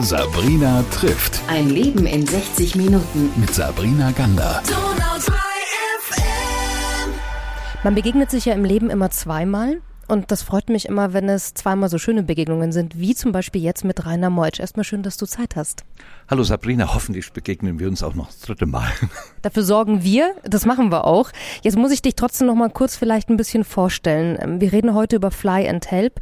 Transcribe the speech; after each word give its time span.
Sabrina 0.00 0.84
trifft. 0.90 1.40
Ein 1.48 1.70
Leben 1.70 2.06
in 2.06 2.26
60 2.26 2.76
Minuten. 2.76 3.30
Mit 3.36 3.54
Sabrina 3.54 4.12
Gander. 4.12 4.62
Man 7.82 7.94
begegnet 7.94 8.30
sich 8.30 8.44
ja 8.44 8.54
im 8.54 8.64
Leben 8.64 8.90
immer 8.90 9.10
zweimal. 9.10 9.80
Und 10.08 10.30
das 10.30 10.42
freut 10.42 10.68
mich 10.68 10.86
immer, 10.86 11.12
wenn 11.12 11.28
es 11.28 11.54
zweimal 11.54 11.88
so 11.88 11.98
schöne 11.98 12.22
Begegnungen 12.22 12.70
sind, 12.70 12.98
wie 12.98 13.14
zum 13.14 13.32
Beispiel 13.32 13.60
jetzt 13.60 13.84
mit 13.84 14.06
Rainer 14.06 14.30
Meutsch. 14.30 14.60
Erstmal 14.60 14.84
schön, 14.84 15.02
dass 15.02 15.16
du 15.16 15.26
Zeit 15.26 15.56
hast. 15.56 15.84
Hallo 16.28 16.44
Sabrina, 16.44 16.94
hoffentlich 16.94 17.32
begegnen 17.32 17.80
wir 17.80 17.88
uns 17.88 18.04
auch 18.04 18.14
noch 18.14 18.28
das 18.28 18.40
dritte 18.40 18.66
Mal. 18.66 18.88
Dafür 19.42 19.64
sorgen 19.64 20.04
wir, 20.04 20.34
das 20.44 20.64
machen 20.64 20.92
wir 20.92 21.06
auch. 21.06 21.32
Jetzt 21.62 21.76
muss 21.76 21.90
ich 21.90 22.02
dich 22.02 22.14
trotzdem 22.14 22.46
noch 22.46 22.54
mal 22.54 22.70
kurz 22.70 22.96
vielleicht 22.96 23.30
ein 23.30 23.36
bisschen 23.36 23.64
vorstellen. 23.64 24.60
Wir 24.60 24.72
reden 24.72 24.94
heute 24.94 25.16
über 25.16 25.32
Fly 25.32 25.68
and 25.68 25.90
Help. 25.90 26.20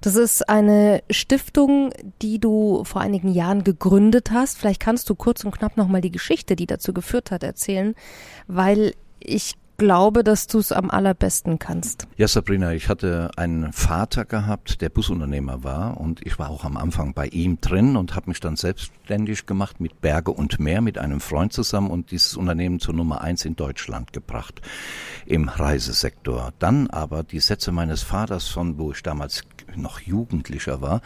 Das 0.00 0.14
ist 0.14 0.48
eine 0.48 1.02
Stiftung, 1.10 1.92
die 2.22 2.38
du 2.38 2.84
vor 2.84 3.00
einigen 3.00 3.32
Jahren 3.32 3.64
gegründet 3.64 4.30
hast. 4.30 4.58
Vielleicht 4.58 4.80
kannst 4.80 5.10
du 5.10 5.16
kurz 5.16 5.42
und 5.44 5.50
knapp 5.50 5.76
noch 5.76 5.88
mal 5.88 6.00
die 6.00 6.12
Geschichte, 6.12 6.54
die 6.54 6.66
dazu 6.66 6.92
geführt 6.92 7.32
hat, 7.32 7.42
erzählen, 7.42 7.96
weil 8.46 8.94
ich 9.18 9.56
glaube, 9.76 10.24
dass 10.24 10.46
du 10.46 10.58
es 10.58 10.72
am 10.72 10.90
allerbesten 10.90 11.58
kannst. 11.58 12.06
Ja, 12.16 12.28
Sabrina, 12.28 12.72
ich 12.72 12.88
hatte 12.88 13.30
einen 13.36 13.72
Vater 13.72 14.24
gehabt, 14.24 14.80
der 14.80 14.88
Busunternehmer 14.88 15.64
war 15.64 16.00
und 16.00 16.24
ich 16.26 16.38
war 16.38 16.50
auch 16.50 16.64
am 16.64 16.76
Anfang 16.76 17.14
bei 17.14 17.26
ihm 17.28 17.60
drin 17.60 17.96
und 17.96 18.14
habe 18.14 18.30
mich 18.30 18.40
dann 18.40 18.56
selbstständig 18.56 19.46
gemacht 19.46 19.80
mit 19.80 20.00
Berge 20.00 20.30
und 20.30 20.58
Meer 20.58 20.80
mit 20.80 20.98
einem 20.98 21.20
Freund 21.20 21.52
zusammen 21.52 21.90
und 21.90 22.10
dieses 22.10 22.36
Unternehmen 22.36 22.80
zur 22.80 22.94
Nummer 22.94 23.20
eins 23.20 23.44
in 23.44 23.56
Deutschland 23.56 24.12
gebracht 24.12 24.60
im 25.26 25.48
Reisesektor. 25.48 26.52
Dann 26.58 26.88
aber 26.88 27.22
die 27.22 27.40
Sätze 27.40 27.72
meines 27.72 28.02
Vaters 28.02 28.48
von, 28.48 28.78
wo 28.78 28.92
ich 28.92 29.02
damals 29.02 29.42
noch 29.76 30.00
Jugendlicher 30.00 30.80
war, 30.80 31.00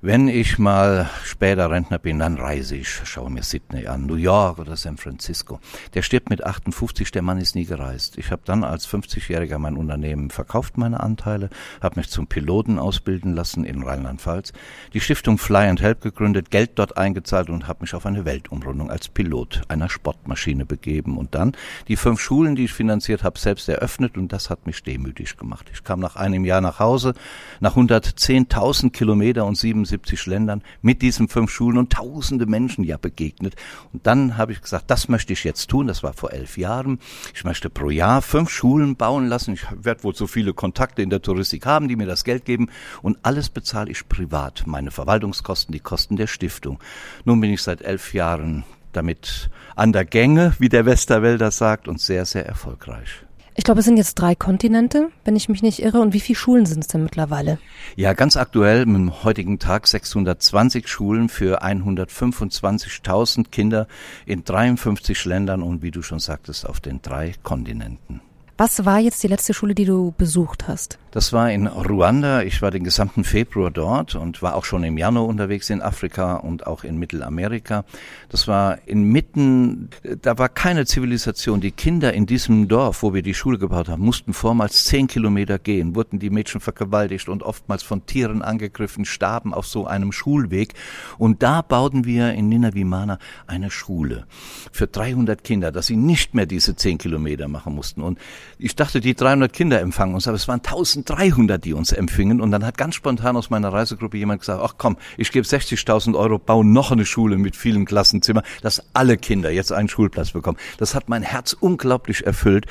wenn 0.00 0.28
ich 0.28 0.58
mal 0.58 1.08
später 1.24 1.70
Rentner 1.70 1.98
bin, 1.98 2.18
dann 2.18 2.36
reise 2.36 2.76
ich, 2.76 2.88
schaue 3.04 3.30
mir 3.30 3.42
Sydney 3.42 3.86
an, 3.86 4.06
New 4.06 4.16
York 4.16 4.58
oder 4.58 4.76
San 4.76 4.96
Francisco. 4.96 5.60
Der 5.94 6.02
stirbt 6.02 6.30
mit 6.30 6.44
58, 6.44 7.12
der 7.12 7.22
Mann 7.22 7.38
ist 7.38 7.54
nie 7.54 7.64
gereist 7.64 8.08
ist. 8.08 8.18
Ich 8.18 8.30
habe 8.30 8.42
dann 8.44 8.64
als 8.64 8.88
50-Jähriger 8.88 9.58
mein 9.58 9.76
Unternehmen 9.76 10.30
verkauft, 10.30 10.78
meine 10.78 11.00
Anteile, 11.00 11.50
habe 11.80 12.00
mich 12.00 12.08
zum 12.08 12.26
Piloten 12.26 12.78
ausbilden 12.78 13.34
lassen 13.34 13.64
in 13.64 13.82
Rheinland-Pfalz, 13.82 14.52
die 14.94 15.00
Stiftung 15.00 15.38
Fly 15.38 15.68
and 15.68 15.82
Help 15.82 16.00
gegründet, 16.00 16.50
Geld 16.50 16.72
dort 16.76 16.96
eingezahlt 16.96 17.50
und 17.50 17.68
habe 17.68 17.80
mich 17.82 17.94
auf 17.94 18.06
eine 18.06 18.24
Weltumrundung 18.24 18.90
als 18.90 19.08
Pilot 19.08 19.62
einer 19.68 19.88
Sportmaschine 19.88 20.64
begeben 20.64 21.18
und 21.18 21.34
dann 21.34 21.52
die 21.88 21.96
fünf 21.96 22.20
Schulen, 22.20 22.56
die 22.56 22.64
ich 22.64 22.72
finanziert 22.72 23.22
habe, 23.22 23.38
selbst 23.38 23.68
eröffnet 23.68 24.16
und 24.16 24.32
das 24.32 24.50
hat 24.50 24.66
mich 24.66 24.82
demütig 24.82 25.36
gemacht. 25.36 25.70
Ich 25.72 25.84
kam 25.84 26.00
nach 26.00 26.16
einem 26.16 26.44
Jahr 26.44 26.60
nach 26.60 26.78
Hause, 26.78 27.14
nach 27.60 27.76
110.000 28.16 28.90
Kilometer 28.90 29.46
und 29.46 29.56
77 29.56 30.26
Ländern 30.26 30.62
mit 30.82 31.02
diesen 31.02 31.28
fünf 31.28 31.50
Schulen 31.50 31.78
und 31.78 31.92
tausende 31.92 32.46
Menschen 32.46 32.84
ja 32.84 32.96
begegnet 32.96 33.56
und 33.92 34.06
dann 34.06 34.36
habe 34.36 34.52
ich 34.52 34.60
gesagt, 34.60 34.90
das 34.90 35.08
möchte 35.08 35.32
ich 35.32 35.44
jetzt 35.44 35.68
tun, 35.68 35.86
das 35.86 36.02
war 36.02 36.12
vor 36.12 36.32
elf 36.32 36.56
Jahren. 36.58 36.98
Ich 37.34 37.44
möchte 37.44 37.70
pro 37.70 37.90
Jahr 37.90 38.22
fünf 38.22 38.50
Schulen 38.50 38.96
bauen 38.96 39.26
lassen. 39.26 39.54
Ich 39.54 39.66
werde 39.74 40.04
wohl 40.04 40.14
so 40.14 40.26
viele 40.26 40.54
Kontakte 40.54 41.02
in 41.02 41.10
der 41.10 41.22
Touristik 41.22 41.66
haben, 41.66 41.88
die 41.88 41.96
mir 41.96 42.06
das 42.06 42.24
Geld 42.24 42.44
geben. 42.44 42.68
Und 43.02 43.18
alles 43.22 43.48
bezahle 43.48 43.90
ich 43.90 44.08
privat. 44.08 44.64
Meine 44.66 44.90
Verwaltungskosten, 44.90 45.72
die 45.72 45.80
Kosten 45.80 46.16
der 46.16 46.26
Stiftung. 46.26 46.78
Nun 47.24 47.40
bin 47.40 47.52
ich 47.52 47.62
seit 47.62 47.82
elf 47.82 48.14
Jahren 48.14 48.64
damit 48.92 49.50
an 49.76 49.92
der 49.92 50.04
Gänge, 50.04 50.54
wie 50.58 50.68
der 50.68 50.86
Westerwälder 50.86 51.50
sagt, 51.50 51.88
und 51.88 52.00
sehr, 52.00 52.24
sehr 52.24 52.46
erfolgreich. 52.46 53.27
Ich 53.58 53.64
glaube, 53.64 53.80
es 53.80 53.86
sind 53.86 53.96
jetzt 53.96 54.14
drei 54.14 54.36
Kontinente, 54.36 55.10
wenn 55.24 55.34
ich 55.34 55.48
mich 55.48 55.62
nicht 55.62 55.82
irre. 55.82 56.00
Und 56.00 56.14
wie 56.14 56.20
viele 56.20 56.36
Schulen 56.36 56.64
sind 56.64 56.78
es 56.78 56.86
denn 56.86 57.02
mittlerweile? 57.02 57.58
Ja, 57.96 58.12
ganz 58.12 58.36
aktuell 58.36 58.86
mit 58.86 59.24
heutigen 59.24 59.58
Tag 59.58 59.88
620 59.88 60.86
Schulen 60.86 61.28
für 61.28 61.60
125.000 61.60 63.48
Kinder 63.50 63.88
in 64.26 64.44
53 64.44 65.24
Ländern 65.24 65.64
und 65.64 65.82
wie 65.82 65.90
du 65.90 66.02
schon 66.02 66.20
sagtest, 66.20 66.68
auf 66.68 66.78
den 66.78 67.02
drei 67.02 67.34
Kontinenten. 67.42 68.20
Was 68.60 68.84
war 68.84 68.98
jetzt 68.98 69.22
die 69.22 69.28
letzte 69.28 69.54
Schule, 69.54 69.72
die 69.72 69.84
du 69.84 70.12
besucht 70.18 70.66
hast? 70.66 70.98
Das 71.12 71.32
war 71.32 71.50
in 71.50 71.68
Ruanda. 71.68 72.42
Ich 72.42 72.60
war 72.60 72.72
den 72.72 72.82
gesamten 72.82 73.22
Februar 73.22 73.70
dort 73.70 74.16
und 74.16 74.42
war 74.42 74.56
auch 74.56 74.64
schon 74.64 74.82
im 74.82 74.98
Januar 74.98 75.26
unterwegs 75.26 75.70
in 75.70 75.80
Afrika 75.80 76.34
und 76.34 76.66
auch 76.66 76.82
in 76.82 76.98
Mittelamerika. 76.98 77.84
Das 78.28 78.48
war 78.48 78.78
inmitten, 78.86 79.90
da 80.22 80.38
war 80.38 80.48
keine 80.48 80.86
Zivilisation. 80.86 81.60
Die 81.60 81.70
Kinder 81.70 82.12
in 82.12 82.26
diesem 82.26 82.66
Dorf, 82.66 83.04
wo 83.04 83.14
wir 83.14 83.22
die 83.22 83.32
Schule 83.32 83.58
gebaut 83.58 83.88
haben, 83.88 84.02
mussten 84.02 84.32
vormals 84.32 84.84
zehn 84.84 85.06
Kilometer 85.06 85.60
gehen, 85.60 85.94
wurden 85.94 86.18
die 86.18 86.28
Mädchen 86.28 86.60
vergewaltigt 86.60 87.28
und 87.28 87.44
oftmals 87.44 87.84
von 87.84 88.06
Tieren 88.06 88.42
angegriffen, 88.42 89.04
starben 89.04 89.54
auf 89.54 89.68
so 89.68 89.86
einem 89.86 90.10
Schulweg. 90.10 90.74
Und 91.16 91.44
da 91.44 91.62
bauten 91.62 92.04
wir 92.04 92.32
in 92.32 92.48
Ninavimana 92.48 93.20
eine 93.46 93.70
Schule 93.70 94.26
für 94.72 94.88
300 94.88 95.44
Kinder, 95.44 95.70
dass 95.70 95.86
sie 95.86 95.96
nicht 95.96 96.34
mehr 96.34 96.46
diese 96.46 96.74
zehn 96.74 96.98
Kilometer 96.98 97.46
machen 97.46 97.74
mussten. 97.74 98.02
Und 98.02 98.18
ich 98.58 98.76
dachte, 98.76 99.00
die 99.00 99.14
300 99.14 99.52
Kinder 99.52 99.80
empfangen 99.80 100.14
uns, 100.14 100.26
aber 100.26 100.36
es 100.36 100.48
waren 100.48 100.60
1300, 100.60 101.64
die 101.64 101.72
uns 101.72 101.92
empfingen. 101.92 102.40
Und 102.40 102.50
dann 102.50 102.64
hat 102.64 102.78
ganz 102.78 102.94
spontan 102.94 103.36
aus 103.36 103.50
meiner 103.50 103.72
Reisegruppe 103.72 104.16
jemand 104.16 104.40
gesagt, 104.40 104.60
ach 104.62 104.74
komm, 104.78 104.96
ich 105.16 105.32
gebe 105.32 105.46
60.000 105.46 106.16
Euro, 106.16 106.38
baue 106.38 106.64
noch 106.64 106.92
eine 106.92 107.06
Schule 107.06 107.38
mit 107.38 107.56
vielen 107.56 107.84
Klassenzimmern, 107.84 108.44
dass 108.62 108.82
alle 108.94 109.16
Kinder 109.16 109.50
jetzt 109.50 109.72
einen 109.72 109.88
Schulplatz 109.88 110.32
bekommen. 110.32 110.58
Das 110.78 110.94
hat 110.94 111.08
mein 111.08 111.22
Herz 111.22 111.52
unglaublich 111.52 112.26
erfüllt. 112.26 112.66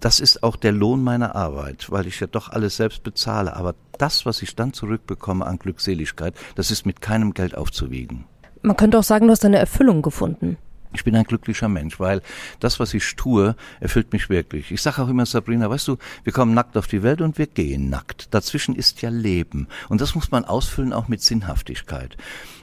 Das 0.00 0.20
ist 0.20 0.42
auch 0.42 0.56
der 0.56 0.72
Lohn 0.72 1.02
meiner 1.02 1.34
Arbeit, 1.34 1.90
weil 1.90 2.06
ich 2.06 2.20
ja 2.20 2.26
doch 2.26 2.48
alles 2.48 2.76
selbst 2.76 3.02
bezahle. 3.02 3.56
Aber 3.56 3.74
das, 3.98 4.26
was 4.26 4.42
ich 4.42 4.56
dann 4.56 4.72
zurückbekomme 4.72 5.46
an 5.46 5.58
Glückseligkeit, 5.58 6.34
das 6.54 6.70
ist 6.70 6.86
mit 6.86 7.00
keinem 7.00 7.34
Geld 7.34 7.56
aufzuwiegen. 7.56 8.24
Man 8.62 8.76
könnte 8.76 8.98
auch 8.98 9.04
sagen, 9.04 9.26
du 9.26 9.32
hast 9.32 9.44
eine 9.44 9.58
Erfüllung 9.58 10.02
gefunden. 10.02 10.58
Ich 10.92 11.04
bin 11.04 11.14
ein 11.14 11.24
glücklicher 11.24 11.68
Mensch, 11.68 12.00
weil 12.00 12.20
das, 12.58 12.80
was 12.80 12.94
ich 12.94 13.14
tue, 13.14 13.54
erfüllt 13.78 14.12
mich 14.12 14.28
wirklich. 14.28 14.72
Ich 14.72 14.82
sage 14.82 15.02
auch 15.02 15.08
immer, 15.08 15.24
Sabrina, 15.24 15.70
weißt 15.70 15.86
du, 15.88 15.98
wir 16.24 16.32
kommen 16.32 16.52
nackt 16.52 16.76
auf 16.76 16.88
die 16.88 17.02
Welt 17.02 17.20
und 17.20 17.38
wir 17.38 17.46
gehen 17.46 17.90
nackt. 17.90 18.34
Dazwischen 18.34 18.74
ist 18.74 19.00
ja 19.02 19.08
Leben. 19.08 19.68
Und 19.88 20.00
das 20.00 20.14
muss 20.14 20.30
man 20.30 20.44
ausfüllen 20.44 20.92
auch 20.92 21.06
mit 21.06 21.22
Sinnhaftigkeit. 21.22 22.16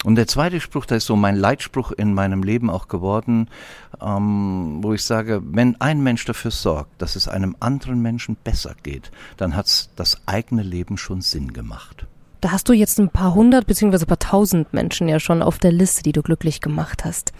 Und 0.03 0.15
der 0.15 0.27
zweite 0.27 0.59
Spruch, 0.59 0.85
da 0.85 0.95
ist 0.95 1.05
so 1.05 1.15
mein 1.15 1.35
Leitspruch 1.37 1.91
in 1.91 2.13
meinem 2.13 2.43
Leben 2.43 2.69
auch 2.69 2.87
geworden, 2.87 3.49
ähm, 4.01 4.79
wo 4.81 4.93
ich 4.93 5.03
sage, 5.03 5.41
wenn 5.43 5.79
ein 5.79 6.01
Mensch 6.03 6.25
dafür 6.25 6.51
sorgt, 6.51 7.01
dass 7.01 7.15
es 7.15 7.27
einem 7.27 7.55
anderen 7.59 8.01
Menschen 8.01 8.35
besser 8.35 8.75
geht, 8.83 9.11
dann 9.37 9.55
hat's 9.55 9.89
das 9.95 10.21
eigene 10.25 10.63
Leben 10.63 10.97
schon 10.97 11.21
Sinn 11.21 11.53
gemacht. 11.53 12.05
Da 12.41 12.51
hast 12.51 12.69
du 12.69 12.73
jetzt 12.73 12.99
ein 12.99 13.09
paar 13.09 13.33
hundert 13.33 13.65
beziehungsweise 13.65 14.05
ein 14.05 14.09
paar 14.09 14.19
tausend 14.19 14.71
Menschen 14.71 15.07
ja 15.07 15.19
schon 15.19 15.41
auf 15.41 15.57
der 15.57 15.71
Liste, 15.71 16.03
die 16.03 16.11
du 16.11 16.21
glücklich 16.21 16.61
gemacht 16.61 17.03
hast. 17.03 17.33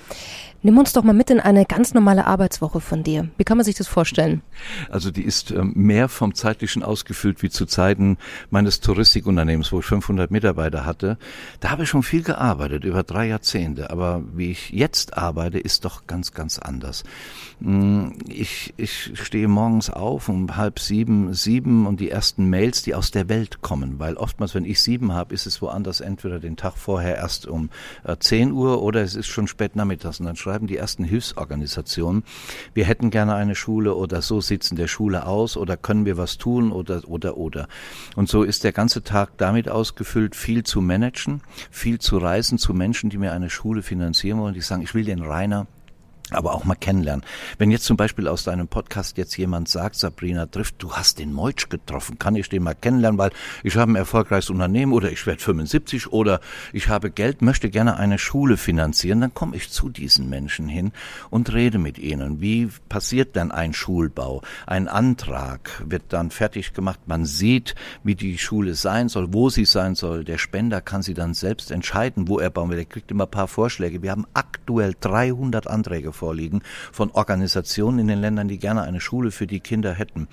Nimm 0.63 0.78
uns 0.78 0.91
doch 0.94 1.03
mal 1.03 1.13
mit 1.13 1.29
in 1.29 1.40
eine 1.40 1.66
ganz 1.66 1.94
normale 1.94 2.25
Arbeitswoche 2.25 2.81
von 2.81 3.03
dir. 3.03 3.29
Wie 3.38 3.44
kann 3.44 3.57
man 3.57 3.63
sich 3.63 3.75
das 3.75 3.88
vorstellen? 3.88 4.41
Also 4.90 5.12
die 5.12 5.22
ist 5.22 5.51
ähm, 5.51 5.73
mehr 5.75 6.09
vom 6.09 6.34
zeitlichen 6.34 6.81
ausgefüllt 6.81 7.44
wie 7.44 7.50
zu 7.50 7.66
Zeiten 7.68 8.18
meines 8.50 8.79
Touristikunternehmens, 8.79 9.72
wo 9.72 9.79
ich 9.79 9.85
500 9.85 10.31
Mitarbeiter 10.31 10.85
hatte. 10.85 11.18
Da 11.59 11.69
habe 11.69 11.84
ich 11.84 11.90
schon 11.90 12.01
viel 12.01 12.23
gearbeitet, 12.23 12.85
über 12.85 13.03
drei 13.03 13.28
Jahrzehnte. 13.28 13.91
Aber 13.91 14.23
wie 14.34 14.51
ich 14.51 14.72
jetzt 14.72 15.16
arbeite, 15.18 15.59
ist 15.59 15.85
doch 15.85 16.07
ganz, 16.07 16.31
ganz 16.34 16.57
anders. 16.57 17.03
Mm, 17.59 18.09
ich, 18.28 18.74
ich 18.78 19.12
stehe 19.13 19.47
morgens 19.47 19.91
auf 19.91 20.28
um 20.28 20.57
halb 20.57 20.79
sieben, 20.79 21.34
sieben 21.35 21.85
und 21.85 22.00
die 22.00 22.09
ersten 22.09 22.50
Mails, 22.50 22.81
die 22.81 22.95
aus 22.95 23.12
der 23.12 23.29
Welt 23.29 23.62
kommen. 23.62 24.00
Weil 24.00 24.16
oftmals, 24.16 24.56
wenn 24.56 24.66
ich 24.66 24.81
sieben 24.81 25.13
habe, 25.13 25.35
ist 25.35 25.45
es 25.45 25.62
woanders 25.62 26.01
entweder 26.01 26.39
den 26.39 26.57
Tag 26.57 26.78
vorher 26.78 27.16
erst 27.18 27.45
um 27.45 27.69
äh, 28.03 28.18
10 28.18 28.51
Uhr 28.51 28.81
oder 28.81 29.03
es 29.03 29.16
ist 29.16 29.28
schon 29.28 29.47
spät 29.47 29.75
nachmittags. 29.75 30.19
Und 30.19 30.25
dann 30.25 30.35
schreiben 30.57 30.66
die 30.66 30.78
ersten 30.78 31.03
Hilfsorganisationen, 31.03 32.23
wir 32.73 32.85
hätten 32.85 33.12
gerne 33.12 33.35
eine 33.35 33.53
Schule 33.53 33.94
oder 33.94 34.23
so 34.23 34.41
sieht's 34.41 34.72
in 34.72 34.78
der 34.78 34.88
Schule 34.88 35.28
aus 35.28 35.56
oder 35.56 35.78
können 35.78 36.06
wir 36.06 36.18
was 36.18 36.40
tun 36.40 36.72
oder 36.72 37.07
oder 37.07 37.38
oder. 37.38 37.68
Und 38.16 38.28
so 38.28 38.41
ist 38.41 38.63
der 38.63 38.72
ganze 38.72 39.03
Tag 39.03 39.38
damit 39.38 39.69
ausgefüllt, 39.69 40.35
viel 40.35 40.63
zu 40.63 40.81
managen, 40.81 41.41
viel 41.69 42.00
zu 42.00 42.18
reisen 42.18 42.57
zu 42.57 42.74
Menschen, 42.74 43.12
die 43.12 43.19
mir 43.19 43.33
eine 43.33 43.51
Schule 43.51 43.83
finanzieren 43.83 44.39
wollen, 44.39 44.56
die 44.56 44.62
sagen, 44.62 44.81
ich 44.81 44.95
will 44.95 45.06
den 45.06 45.21
Rainer 45.21 45.68
aber 46.31 46.53
auch 46.53 46.65
mal 46.65 46.75
kennenlernen. 46.75 47.25
Wenn 47.57 47.71
jetzt 47.71 47.85
zum 47.85 47.95
Beispiel 47.95 48.27
aus 48.27 48.44
deinem 48.44 48.68
Podcast 48.68 49.18
jetzt 49.18 49.38
jemand 49.38 49.69
sagt, 49.69 49.95
Sabrina 49.95 50.45
trifft, 50.45 50.75
du 50.79 50.91
hast 50.94 51.19
den 51.19 51.31
Meutsch 51.31 51.69
getroffen, 51.69 52.19
kann 52.19 52.35
ich 52.35 52.50
den 52.50 52.63
mal 52.63 52.75
kennenlernen, 52.75 53.18
weil 53.18 53.31
ich 53.63 53.77
habe 53.77 53.91
ein 53.91 53.95
erfolgreiches 53.95 54.50
Unternehmen 54.50 54.91
oder 54.91 55.12
ich 55.12 55.25
werde 55.25 55.41
75 55.41 56.12
oder 56.12 56.41
ich 56.74 56.89
habe 56.89 57.12
Geld, 57.12 57.41
möchte 57.41 57.69
gerne 57.69 57.97
eine 57.97 58.19
Schule 58.19 58.57
finanzieren, 58.57 59.21
dann 59.21 59.33
komme 59.33 59.56
ich 59.56 59.69
zu 59.69 59.89
diesen 59.89 60.29
Menschen 60.29 60.68
hin 60.68 60.91
und 61.29 61.53
rede 61.53 61.77
mit 61.77 61.97
ihnen. 61.97 62.41
Wie 62.41 62.69
passiert 62.89 63.35
denn 63.35 63.51
ein 63.51 63.74
Schulbau? 63.74 64.41
Ein 64.65 64.88
Antrag 64.88 65.81
wird 65.85 66.03
dann 66.09 66.31
fertig 66.31 66.74
gemacht, 66.74 67.00
man 67.06 67.25
sieht, 67.25 67.75
wie 68.03 68.15
die 68.15 68.38
Schule 68.38 68.75
sein 68.75 69.07
soll, 69.07 69.33
wo 69.33 69.50
sie 69.50 69.65
sein 69.65 69.95
soll. 69.95 70.25
Der 70.25 70.38
Spender 70.38 70.81
kann 70.81 71.01
sie 71.01 71.13
dann 71.13 71.33
selbst 71.33 71.71
entscheiden, 71.71 72.27
wo 72.27 72.39
er 72.39 72.50
bauen 72.50 72.69
will. 72.69 72.79
Er 72.79 72.85
kriegt 72.85 73.12
immer 73.12 73.25
ein 73.25 73.31
paar 73.31 73.47
Vorschläge. 73.47 74.01
Wir 74.01 74.12
haben 74.12 74.27
aktuell 74.33 74.94
300 75.00 75.68
Anträge 75.68 76.12
vorliegen 76.17 76.61
von 76.91 77.11
Organisationen 77.11 77.99
in 77.99 78.07
den 78.07 78.19
Ländern, 78.19 78.47
die 78.47 78.57
gerne 78.57 78.81
eine 78.81 78.99
Schule 78.99 79.31
für 79.31 79.47
die 79.47 79.61
Kinder 79.61 79.93
hätten. 79.93 80.27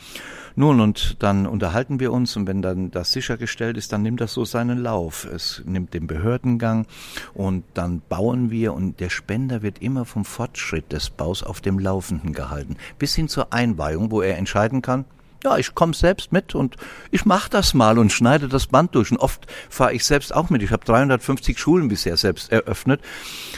Nun, 0.56 0.80
und 0.80 1.22
dann 1.22 1.46
unterhalten 1.46 2.00
wir 2.00 2.12
uns 2.12 2.36
und 2.36 2.46
wenn 2.46 2.62
dann 2.62 2.90
das 2.90 3.12
sichergestellt 3.12 3.76
ist, 3.76 3.92
dann 3.92 4.02
nimmt 4.02 4.20
das 4.20 4.32
so 4.32 4.44
seinen 4.44 4.78
Lauf. 4.78 5.24
Es 5.24 5.62
nimmt 5.66 5.94
den 5.94 6.06
Behördengang 6.06 6.86
und 7.34 7.64
dann 7.74 8.02
bauen 8.08 8.50
wir 8.50 8.72
und 8.72 9.00
der 9.00 9.10
Spender 9.10 9.62
wird 9.62 9.80
immer 9.80 10.04
vom 10.04 10.24
Fortschritt 10.24 10.92
des 10.92 11.10
Baus 11.10 11.42
auf 11.42 11.60
dem 11.60 11.78
Laufenden 11.78 12.32
gehalten. 12.32 12.76
Bis 12.98 13.14
hin 13.14 13.28
zur 13.28 13.52
Einweihung, 13.52 14.10
wo 14.10 14.22
er 14.22 14.38
entscheiden 14.38 14.80
kann, 14.80 15.04
ja, 15.44 15.58
ich 15.58 15.74
komme 15.74 15.94
selbst 15.94 16.32
mit 16.32 16.54
und 16.54 16.76
ich 17.10 17.26
mache 17.26 17.50
das 17.50 17.74
mal 17.74 17.98
und 17.98 18.10
schneide 18.10 18.48
das 18.48 18.66
Band 18.66 18.94
durch. 18.94 19.10
Und 19.10 19.18
oft 19.18 19.46
fahre 19.68 19.92
ich 19.92 20.04
selbst 20.04 20.34
auch 20.34 20.48
mit. 20.50 20.62
Ich 20.62 20.70
habe 20.70 20.84
350 20.84 21.58
Schulen 21.58 21.88
bisher 21.88 22.16
selbst 22.16 22.50
eröffnet. 22.50 23.00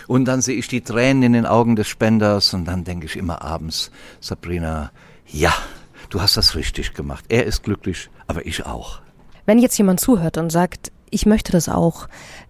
Und 0.08 0.24
dann 0.24 0.42
sehe 0.42 0.56
ich 0.56 0.68
die 0.68 0.80
Tränen 0.80 1.22
in 1.22 1.32
den 1.32 1.46
Augen 1.46 1.76
des 1.76 1.88
Spenders 1.88 2.54
und 2.54 2.64
dann 2.64 2.84
denke 2.84 3.06
ich 3.06 3.16
immer 3.16 3.42
abends, 3.42 3.90
Sabrina, 4.20 4.90
ja, 5.26 5.54
du 6.10 6.20
hast 6.20 6.36
das 6.36 6.56
richtig 6.56 6.94
gemacht. 6.94 7.24
Er 7.28 7.44
ist 7.44 7.62
glücklich, 7.62 8.10
aber 8.26 8.44
ich 8.46 8.66
auch. 8.66 9.00
Wenn 9.44 9.58
jetzt 9.58 9.78
jemand 9.78 10.00
zuhört 10.00 10.38
und 10.38 10.50
sagt, 10.50 10.90
ich 11.10 11.24
möchte 11.24 11.52
das 11.52 11.68
auch, 11.68 12.08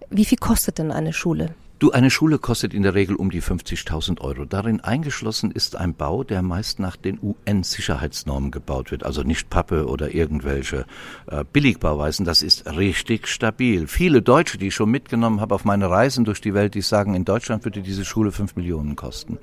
wie 0.09 0.25
viel 0.25 0.39
kostet 0.39 0.79
denn 0.79 0.91
eine 0.91 1.13
Schule? 1.13 1.53
Du, 1.79 1.91
eine 1.91 2.09
Schule 2.09 2.39
kostet 2.39 2.73
in 2.73 2.81
der 2.81 2.95
Regel 2.95 3.15
um 3.15 3.29
die 3.29 3.41
50.000 3.41 4.19
Euro. 4.21 4.45
Darin 4.45 4.81
eingeschlossen 4.81 5.51
ist 5.51 5.75
ein 5.75 5.93
Bau, 5.93 6.23
der 6.23 6.41
meist 6.41 6.79
nach 6.79 6.95
den 6.95 7.19
UN-Sicherheitsnormen 7.21 8.49
gebaut 8.49 8.89
wird. 8.89 9.05
Also 9.05 9.21
nicht 9.21 9.51
Pappe 9.51 9.85
oder 9.85 10.11
irgendwelche 10.11 10.87
äh, 11.27 11.43
Billigbauweisen. 11.53 12.25
Das 12.25 12.41
ist 12.41 12.65
richtig 12.65 13.27
stabil. 13.27 13.85
Viele 13.85 14.23
Deutsche, 14.23 14.57
die 14.57 14.69
ich 14.69 14.75
schon 14.75 14.89
mitgenommen 14.89 15.39
habe 15.39 15.53
auf 15.53 15.65
meine 15.65 15.87
Reisen 15.87 16.25
durch 16.25 16.41
die 16.41 16.55
Welt, 16.55 16.73
die 16.73 16.81
sagen, 16.81 17.13
in 17.13 17.25
Deutschland 17.25 17.63
würde 17.63 17.83
diese 17.83 18.05
Schule 18.05 18.31
5 18.31 18.55
Millionen 18.55 18.95
kosten. 18.95 19.37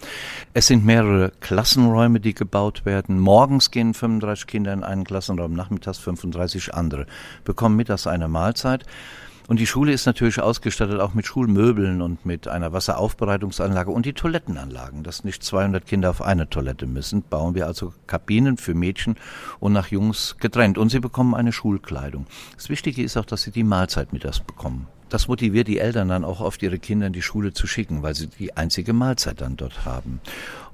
Es 0.54 0.66
sind 0.66 0.84
mehrere 0.84 1.30
Klassenräume, 1.38 2.18
die 2.18 2.34
gebaut 2.34 2.84
werden. 2.84 3.20
Morgens 3.20 3.70
gehen 3.70 3.94
35 3.94 4.48
Kinder 4.48 4.72
in 4.72 4.82
einen 4.82 5.04
Klassenraum, 5.04 5.52
nachmittags 5.52 5.98
35 5.98 6.74
andere, 6.74 7.06
bekommen 7.44 7.76
mittags 7.76 8.08
eine 8.08 8.26
Mahlzeit. 8.26 8.84
Und 9.46 9.60
die 9.60 9.66
Schule 9.66 9.92
ist 9.92 10.06
natürlich 10.06 10.40
ausgestattet 10.40 11.00
auch 11.00 11.12
mit 11.12 11.26
Schulmöbeln 11.26 12.00
und 12.00 12.24
mit 12.24 12.48
einer 12.48 12.72
Wasseraufbereitungsanlage 12.72 13.90
und 13.90 14.06
die 14.06 14.14
Toilettenanlagen, 14.14 15.02
dass 15.02 15.22
nicht 15.22 15.42
200 15.42 15.84
Kinder 15.84 16.10
auf 16.10 16.22
eine 16.22 16.48
Toilette 16.48 16.86
müssen. 16.86 17.22
Bauen 17.22 17.54
wir 17.54 17.66
also 17.66 17.92
Kabinen 18.06 18.56
für 18.56 18.74
Mädchen 18.74 19.16
und 19.60 19.74
nach 19.74 19.88
Jungs 19.88 20.36
getrennt. 20.40 20.78
Und 20.78 20.88
sie 20.88 21.00
bekommen 21.00 21.34
eine 21.34 21.52
Schulkleidung. 21.52 22.26
Das 22.56 22.70
Wichtige 22.70 23.02
ist 23.02 23.18
auch, 23.18 23.26
dass 23.26 23.42
sie 23.42 23.50
die 23.50 23.64
Mahlzeit 23.64 24.14
mit 24.14 24.24
das 24.24 24.40
bekommen. 24.40 24.86
Das 25.08 25.28
motiviert 25.28 25.68
die 25.68 25.78
Eltern 25.78 26.08
dann 26.08 26.24
auch 26.24 26.40
oft, 26.40 26.62
ihre 26.62 26.78
Kinder 26.78 27.06
in 27.06 27.12
die 27.12 27.22
Schule 27.22 27.52
zu 27.52 27.66
schicken, 27.66 28.02
weil 28.02 28.14
sie 28.14 28.26
die 28.26 28.56
einzige 28.56 28.92
Mahlzeit 28.92 29.40
dann 29.40 29.56
dort 29.56 29.84
haben. 29.84 30.20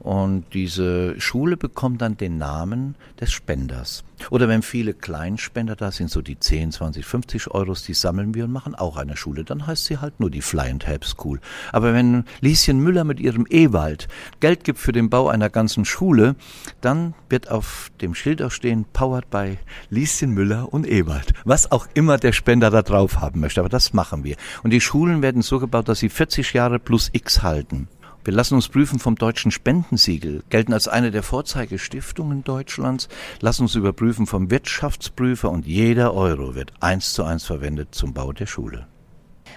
Und 0.01 0.47
diese 0.55 1.21
Schule 1.21 1.59
bekommt 1.59 2.01
dann 2.01 2.17
den 2.17 2.39
Namen 2.39 2.95
des 3.21 3.33
Spenders. 3.33 4.03
Oder 4.31 4.49
wenn 4.49 4.63
viele 4.63 4.95
Kleinspender 4.95 5.77
da 5.77 5.91
sind, 5.91 6.11
so 6.11 6.23
die 6.23 6.39
10, 6.39 6.73
20, 6.73 7.05
50 7.05 7.51
Euros, 7.51 7.85
die 7.85 7.95
sammeln 7.95 8.35
wir 8.35 8.45
und 8.45 8.53
machen 8.53 8.75
auch 8.75 8.97
eine 8.97 9.17
Schule. 9.17 9.45
Dann 9.45 9.67
heißt 9.67 9.85
sie 9.85 9.99
halt 9.99 10.19
nur 10.19 10.31
die 10.31 10.41
Fly 10.41 10.71
and 10.71 10.87
Help 10.87 11.05
School. 11.05 11.41
Aber 11.73 11.93
wenn 11.93 12.25
Lieschen 12.41 12.81
Müller 12.81 13.05
mit 13.05 13.21
ihrem 13.21 13.47
Ewald 13.49 14.09
Geld 14.41 14.65
gibt 14.65 14.79
für 14.79 14.93
den 14.93 15.11
Bau 15.11 15.29
einer 15.29 15.51
ganzen 15.51 15.85
Schule, 15.85 16.35
dann 16.81 17.15
wird 17.29 17.51
auf 17.51 17.91
dem 18.01 18.15
Schild 18.15 18.43
auch 18.43 18.51
stehen, 18.51 18.87
powered 18.93 19.29
by 19.31 19.59
Lieschen 19.91 20.31
Müller 20.31 20.73
und 20.73 20.87
Ewald. 20.87 21.33
Was 21.45 21.71
auch 21.71 21.87
immer 21.93 22.17
der 22.17 22.33
Spender 22.33 22.71
da 22.71 22.83
drauf 22.83 23.21
haben 23.21 23.41
möchte. 23.41 23.61
Aber 23.61 23.69
das 23.69 23.93
machen 23.93 24.20
wir. 24.25 24.37
Und 24.63 24.71
die 24.71 24.81
Schulen 24.81 25.23
werden 25.23 25.43
so 25.43 25.59
gebaut, 25.59 25.89
dass 25.89 25.99
sie 25.99 26.09
40 26.09 26.53
Jahre 26.53 26.79
plus 26.79 27.11
X 27.13 27.43
halten. 27.43 27.89
Wir 28.23 28.35
lassen 28.35 28.55
uns 28.55 28.69
prüfen 28.69 28.99
vom 28.99 29.15
Deutschen 29.15 29.51
Spendensiegel, 29.51 30.43
gelten 30.51 30.75
als 30.75 30.89
eine 30.89 31.11
der 31.11 31.23
Vorzeigestiftungen 31.23 32.45
Deutschlands, 32.45 33.09
lassen 33.41 33.63
uns 33.63 33.75
überprüfen 33.75 34.27
vom 34.27 34.51
Wirtschaftsprüfer 34.51 35.51
und 35.51 35.67
jeder 35.67 36.13
Euro 36.13 36.55
wird 36.55 36.73
eins 36.81 37.15
zu 37.15 37.25
eins 37.25 37.45
verwendet 37.45 37.95
zum 37.95 38.13
Bau 38.13 38.33
der 38.33 38.45
Schule. 38.45 38.87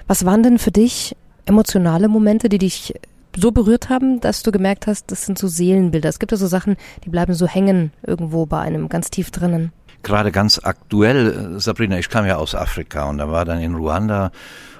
Was 0.07 0.23
waren 0.23 0.43
denn 0.43 0.59
für 0.59 0.71
dich 0.71 1.15
emotionale 1.45 2.07
Momente, 2.07 2.47
die 2.47 2.57
dich 2.57 2.93
so 3.35 3.51
berührt 3.51 3.89
haben, 3.89 4.21
dass 4.21 4.43
du 4.43 4.51
gemerkt 4.51 4.87
hast, 4.87 5.11
das 5.11 5.25
sind 5.25 5.37
so 5.37 5.47
Seelenbilder. 5.47 6.07
Es 6.07 6.19
gibt 6.19 6.31
ja 6.31 6.37
so 6.37 6.47
Sachen, 6.47 6.77
die 7.03 7.09
bleiben 7.09 7.33
so 7.33 7.47
hängen 7.47 7.91
irgendwo 8.03 8.45
bei 8.45 8.59
einem 8.59 8.89
ganz 8.89 9.09
tief 9.09 9.31
drinnen. 9.31 9.71
Gerade 10.03 10.31
ganz 10.31 10.59
aktuell, 10.61 11.59
Sabrina, 11.59 11.97
ich 11.97 12.09
kam 12.09 12.25
ja 12.25 12.35
aus 12.35 12.55
Afrika 12.55 13.05
und 13.05 13.17
da 13.17 13.29
war 13.29 13.45
dann 13.45 13.59
in 13.59 13.73
Ruanda 13.73 14.31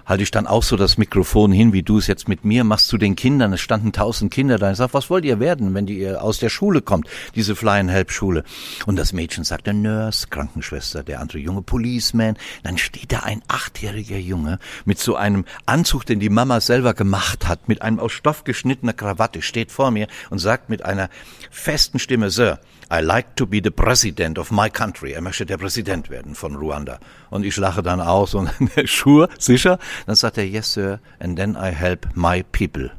halte 0.05 0.23
ich 0.23 0.31
dann 0.31 0.47
auch 0.47 0.63
so 0.63 0.75
das 0.75 0.97
Mikrofon 0.97 1.51
hin, 1.51 1.73
wie 1.73 1.83
du 1.83 1.97
es 1.97 2.07
jetzt 2.07 2.27
mit 2.27 2.45
mir 2.45 2.63
machst 2.63 2.87
zu 2.87 2.97
den 2.97 3.15
Kindern. 3.15 3.53
Es 3.53 3.61
standen 3.61 3.91
tausend 3.91 4.31
Kinder 4.31 4.57
da. 4.57 4.71
Ich 4.71 4.77
sag, 4.77 4.93
was 4.93 5.09
wollt 5.09 5.25
ihr 5.25 5.39
werden, 5.39 5.73
wenn 5.73 5.87
ihr 5.87 6.21
aus 6.21 6.39
der 6.39 6.49
Schule 6.49 6.81
kommt, 6.81 7.07
diese 7.35 7.55
Fly 7.55 7.79
and 7.79 7.91
Help 7.91 8.11
Schule? 8.11 8.43
Und 8.85 8.97
das 8.97 9.13
Mädchen 9.13 9.43
sagt, 9.43 9.67
der 9.67 9.73
Nurse, 9.73 10.27
Krankenschwester, 10.27 11.03
der 11.03 11.19
andere 11.19 11.39
Junge 11.39 11.61
Policeman. 11.61 12.37
Dann 12.63 12.77
steht 12.77 13.11
da 13.11 13.19
ein 13.19 13.41
achtjähriger 13.47 14.17
Junge 14.17 14.59
mit 14.85 14.99
so 14.99 15.15
einem 15.15 15.45
Anzug, 15.65 16.05
den 16.05 16.19
die 16.19 16.29
Mama 16.29 16.59
selber 16.61 16.93
gemacht 16.93 17.47
hat, 17.47 17.67
mit 17.67 17.81
einem 17.81 17.99
aus 17.99 18.11
Stoff 18.11 18.43
geschnittener 18.43 18.93
Krawatte, 18.93 19.41
steht 19.41 19.71
vor 19.71 19.91
mir 19.91 20.07
und 20.29 20.39
sagt 20.39 20.69
mit 20.69 20.83
einer 20.85 21.09
festen 21.51 21.99
Stimme, 21.99 22.29
Sir, 22.29 22.59
I 22.91 23.01
like 23.01 23.35
to 23.37 23.47
be 23.47 23.59
the 23.63 23.71
president 23.71 24.37
of 24.37 24.51
my 24.51 24.69
country. 24.69 25.13
Er 25.13 25.21
möchte 25.21 25.45
der 25.45 25.57
Präsident 25.57 26.09
werden 26.09 26.35
von 26.35 26.55
Ruanda. 26.55 26.99
Und 27.29 27.43
ich 27.43 27.57
lache 27.57 27.81
dann 27.81 27.99
aus 27.99 28.35
und 28.35 28.51
Schuhe, 28.85 29.29
sicher? 29.39 29.79
Dann 30.05 30.15
sagt 30.15 30.37
er, 30.37 30.45
yes, 30.45 30.73
sir, 30.73 30.99
and 31.19 31.37
then 31.37 31.55
I 31.55 31.71
help 31.71 32.07
my 32.15 32.43
people. 32.43 32.91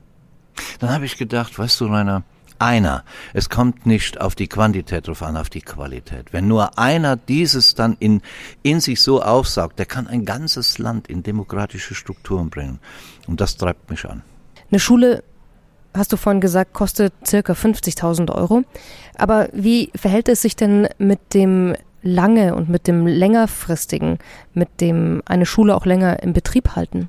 Dann 0.78 0.90
habe 0.90 1.04
ich 1.04 1.16
gedacht, 1.16 1.58
weißt 1.58 1.80
du, 1.80 1.86
Rainer, 1.86 2.22
einer. 2.58 3.04
Es 3.32 3.48
kommt 3.48 3.86
nicht 3.86 4.20
auf 4.20 4.34
die 4.34 4.48
Quantität 4.48 5.08
drauf 5.08 5.22
an, 5.22 5.36
auf 5.36 5.50
die 5.50 5.60
Qualität. 5.60 6.32
Wenn 6.32 6.48
nur 6.48 6.78
einer 6.78 7.16
dieses 7.16 7.74
dann 7.74 7.96
in, 7.98 8.22
in 8.62 8.80
sich 8.80 9.02
so 9.02 9.22
aufsaugt, 9.22 9.78
der 9.78 9.86
kann 9.86 10.06
ein 10.06 10.24
ganzes 10.24 10.78
Land 10.78 11.08
in 11.08 11.22
demokratische 11.22 11.94
Strukturen 11.94 12.50
bringen. 12.50 12.78
Und 13.26 13.40
das 13.40 13.56
treibt 13.56 13.90
mich 13.90 14.04
an. 14.08 14.22
Eine 14.70 14.80
Schule 14.80 15.24
hast 15.94 16.12
du 16.12 16.16
vorhin 16.16 16.40
gesagt, 16.40 16.72
kostet 16.72 17.12
circa 17.26 17.52
50.000 17.52 18.32
Euro. 18.32 18.62
Aber 19.16 19.48
wie 19.52 19.90
verhält 19.94 20.28
es 20.28 20.42
sich 20.42 20.56
denn 20.56 20.88
mit 20.98 21.34
dem 21.34 21.74
lange 22.04 22.54
und 22.54 22.68
mit 22.68 22.86
dem 22.86 23.06
längerfristigen, 23.06 24.18
mit 24.52 24.80
dem 24.80 25.22
eine 25.24 25.46
Schule 25.46 25.74
auch 25.74 25.86
länger 25.86 26.22
im 26.22 26.32
Betrieb 26.32 26.76
halten? 26.76 27.08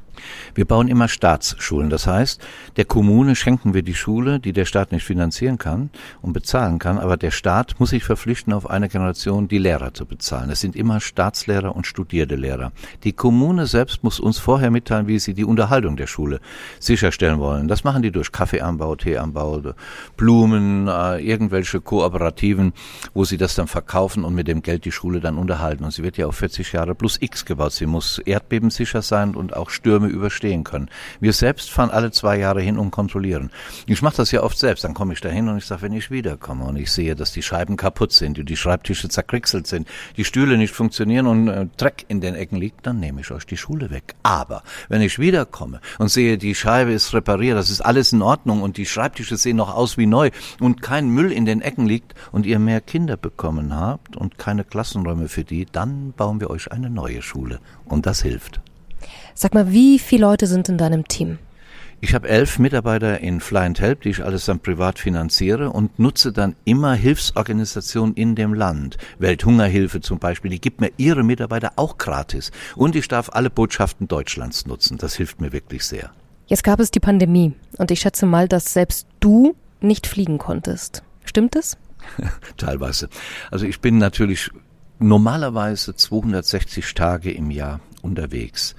Wir 0.53 0.65
bauen 0.65 0.87
immer 0.87 1.07
Staatsschulen. 1.07 1.89
Das 1.89 2.07
heißt, 2.07 2.41
der 2.77 2.85
Kommune 2.85 3.35
schenken 3.35 3.73
wir 3.73 3.83
die 3.83 3.93
Schule, 3.95 4.39
die 4.39 4.53
der 4.53 4.65
Staat 4.65 4.91
nicht 4.91 5.03
finanzieren 5.03 5.57
kann 5.57 5.89
und 6.21 6.33
bezahlen 6.33 6.79
kann, 6.79 6.97
aber 6.97 7.17
der 7.17 7.31
Staat 7.31 7.79
muss 7.79 7.89
sich 7.89 8.03
verpflichten, 8.03 8.53
auf 8.53 8.69
eine 8.69 8.89
Generation 8.89 9.47
die 9.47 9.57
Lehrer 9.57 9.93
zu 9.93 10.05
bezahlen. 10.05 10.49
Es 10.49 10.61
sind 10.61 10.75
immer 10.75 10.99
Staatslehrer 10.99 11.75
und 11.75 11.87
studierte 11.87 12.35
Lehrer. 12.35 12.71
Die 13.03 13.13
Kommune 13.13 13.67
selbst 13.67 14.03
muss 14.03 14.19
uns 14.19 14.37
vorher 14.37 14.71
mitteilen, 14.71 15.07
wie 15.07 15.19
sie 15.19 15.33
die 15.33 15.45
Unterhaltung 15.45 15.97
der 15.97 16.07
Schule 16.07 16.39
sicherstellen 16.79 17.39
wollen. 17.39 17.67
Das 17.67 17.83
machen 17.83 18.01
die 18.01 18.11
durch 18.11 18.31
Kaffeeanbau, 18.31 18.95
Teeanbau, 18.95 19.73
Blumen, 20.17 20.87
äh, 20.87 21.17
irgendwelche 21.19 21.81
Kooperativen, 21.81 22.73
wo 23.13 23.25
sie 23.25 23.37
das 23.37 23.55
dann 23.55 23.67
verkaufen 23.67 24.23
und 24.23 24.35
mit 24.35 24.47
dem 24.47 24.61
Geld 24.61 24.84
die 24.85 24.91
Schule 24.91 25.19
dann 25.19 25.37
unterhalten. 25.37 25.83
Und 25.83 25.91
sie 25.91 26.03
wird 26.03 26.17
ja 26.17 26.27
auf 26.27 26.37
40 26.37 26.71
Jahre 26.71 26.95
plus 26.95 27.17
X 27.19 27.45
gebaut. 27.45 27.73
Sie 27.73 27.85
muss 27.85 28.19
erdbebensicher 28.19 29.01
sein 29.01 29.35
und 29.35 29.55
auch 29.55 29.69
Stürme 29.69 30.07
überstehen 30.07 30.63
können. 30.63 30.89
Wir 31.19 31.33
selbst 31.33 31.71
fahren 31.71 31.89
alle 31.89 32.11
zwei 32.11 32.37
Jahre 32.37 32.61
hin 32.61 32.77
und 32.77 32.91
kontrollieren. 32.91 33.51
Ich 33.87 34.01
mache 34.01 34.17
das 34.17 34.31
ja 34.31 34.43
oft 34.43 34.57
selbst. 34.57 34.83
Dann 34.83 34.93
komme 34.93 35.13
ich 35.13 35.21
da 35.21 35.29
hin 35.29 35.49
und 35.49 35.57
ich 35.57 35.65
sage, 35.65 35.81
wenn 35.81 35.93
ich 35.93 36.11
wiederkomme 36.11 36.65
und 36.65 36.75
ich 36.77 36.91
sehe, 36.91 37.15
dass 37.15 37.31
die 37.31 37.41
Scheiben 37.41 37.75
kaputt 37.77 38.13
sind, 38.13 38.47
die 38.47 38.57
Schreibtische 38.57 39.09
zerkriegselt 39.09 39.67
sind, 39.67 39.87
die 40.17 40.23
Stühle 40.23 40.57
nicht 40.57 40.73
funktionieren 40.73 41.27
und 41.27 41.47
äh, 41.47 41.67
Dreck 41.77 42.05
in 42.07 42.21
den 42.21 42.35
Ecken 42.35 42.57
liegt, 42.57 42.85
dann 42.85 42.99
nehme 42.99 43.21
ich 43.21 43.31
euch 43.31 43.45
die 43.45 43.57
Schule 43.57 43.89
weg. 43.89 44.15
Aber 44.23 44.63
wenn 44.89 45.01
ich 45.01 45.19
wiederkomme 45.19 45.81
und 45.97 46.09
sehe, 46.09 46.37
die 46.37 46.55
Scheibe 46.55 46.91
ist 46.91 47.13
repariert, 47.13 47.57
das 47.57 47.69
ist 47.69 47.81
alles 47.81 48.13
in 48.13 48.21
Ordnung 48.21 48.61
und 48.61 48.77
die 48.77 48.85
Schreibtische 48.85 49.37
sehen 49.37 49.57
noch 49.57 49.73
aus 49.73 49.97
wie 49.97 50.05
neu 50.05 50.29
und 50.59 50.81
kein 50.81 51.09
Müll 51.09 51.31
in 51.31 51.45
den 51.45 51.61
Ecken 51.61 51.85
liegt 51.85 52.13
und 52.31 52.45
ihr 52.45 52.59
mehr 52.59 52.81
Kinder 52.81 53.17
bekommen 53.17 53.75
habt 53.75 54.15
und 54.15 54.37
keine 54.37 54.63
Klassenräume 54.75 55.29
für 55.29 55.45
die, 55.45 55.65
dann 55.71 56.11
bauen 56.11 56.41
wir 56.41 56.49
euch 56.49 56.69
eine 56.69 56.89
neue 56.89 57.21
Schule. 57.21 57.61
Und 57.85 58.05
das 58.05 58.21
hilft. 58.21 58.59
Sag 59.33 59.53
mal, 59.53 59.71
wie 59.71 59.99
viele 59.99 60.23
Leute 60.23 60.47
sind 60.47 60.67
in 60.67 60.77
deinem 60.77 61.07
Team? 61.07 61.37
Ich 62.01 62.13
habe 62.13 62.27
elf 62.27 62.59
Mitarbeiter 62.59 63.21
in 63.21 63.39
Fly 63.39 63.67
and 63.67 63.79
Help, 63.79 64.01
die 64.01 64.09
ich 64.09 64.25
alles 64.25 64.43
dann 64.43 64.59
privat 64.59 64.99
finanziere 64.99 65.69
und 65.69 65.97
nutze 65.97 66.33
dann 66.33 66.57
immer 66.65 66.93
Hilfsorganisationen 66.93 68.15
in 68.15 68.35
dem 68.35 68.53
Land. 68.53 68.97
Welthungerhilfe 69.17 70.01
zum 70.01 70.19
Beispiel, 70.19 70.51
die 70.51 70.59
gibt 70.59 70.81
mir 70.81 70.91
ihre 70.97 71.23
Mitarbeiter 71.23 71.71
auch 71.77 71.97
gratis. 71.97 72.51
Und 72.75 72.97
ich 72.97 73.07
darf 73.07 73.29
alle 73.31 73.49
Botschaften 73.49 74.09
Deutschlands 74.09 74.67
nutzen. 74.67 74.97
Das 74.97 75.15
hilft 75.15 75.39
mir 75.39 75.53
wirklich 75.53 75.85
sehr. 75.85 76.11
Jetzt 76.47 76.65
gab 76.65 76.81
es 76.81 76.91
die 76.91 76.99
Pandemie 76.99 77.53
und 77.77 77.91
ich 77.91 78.01
schätze 78.01 78.25
mal, 78.25 78.49
dass 78.49 78.73
selbst 78.73 79.07
du 79.21 79.55
nicht 79.79 80.05
fliegen 80.05 80.37
konntest. 80.37 81.01
Stimmt 81.23 81.55
es? 81.55 81.77
Teilweise. 82.57 83.09
Also 83.51 83.65
ich 83.65 83.81
bin 83.81 83.97
natürlich 83.97 84.51
normalerweise 84.99 85.95
260 85.95 86.93
Tage 86.93 87.31
im 87.31 87.51
Jahr 87.51 87.79
unterwegs. 88.01 88.75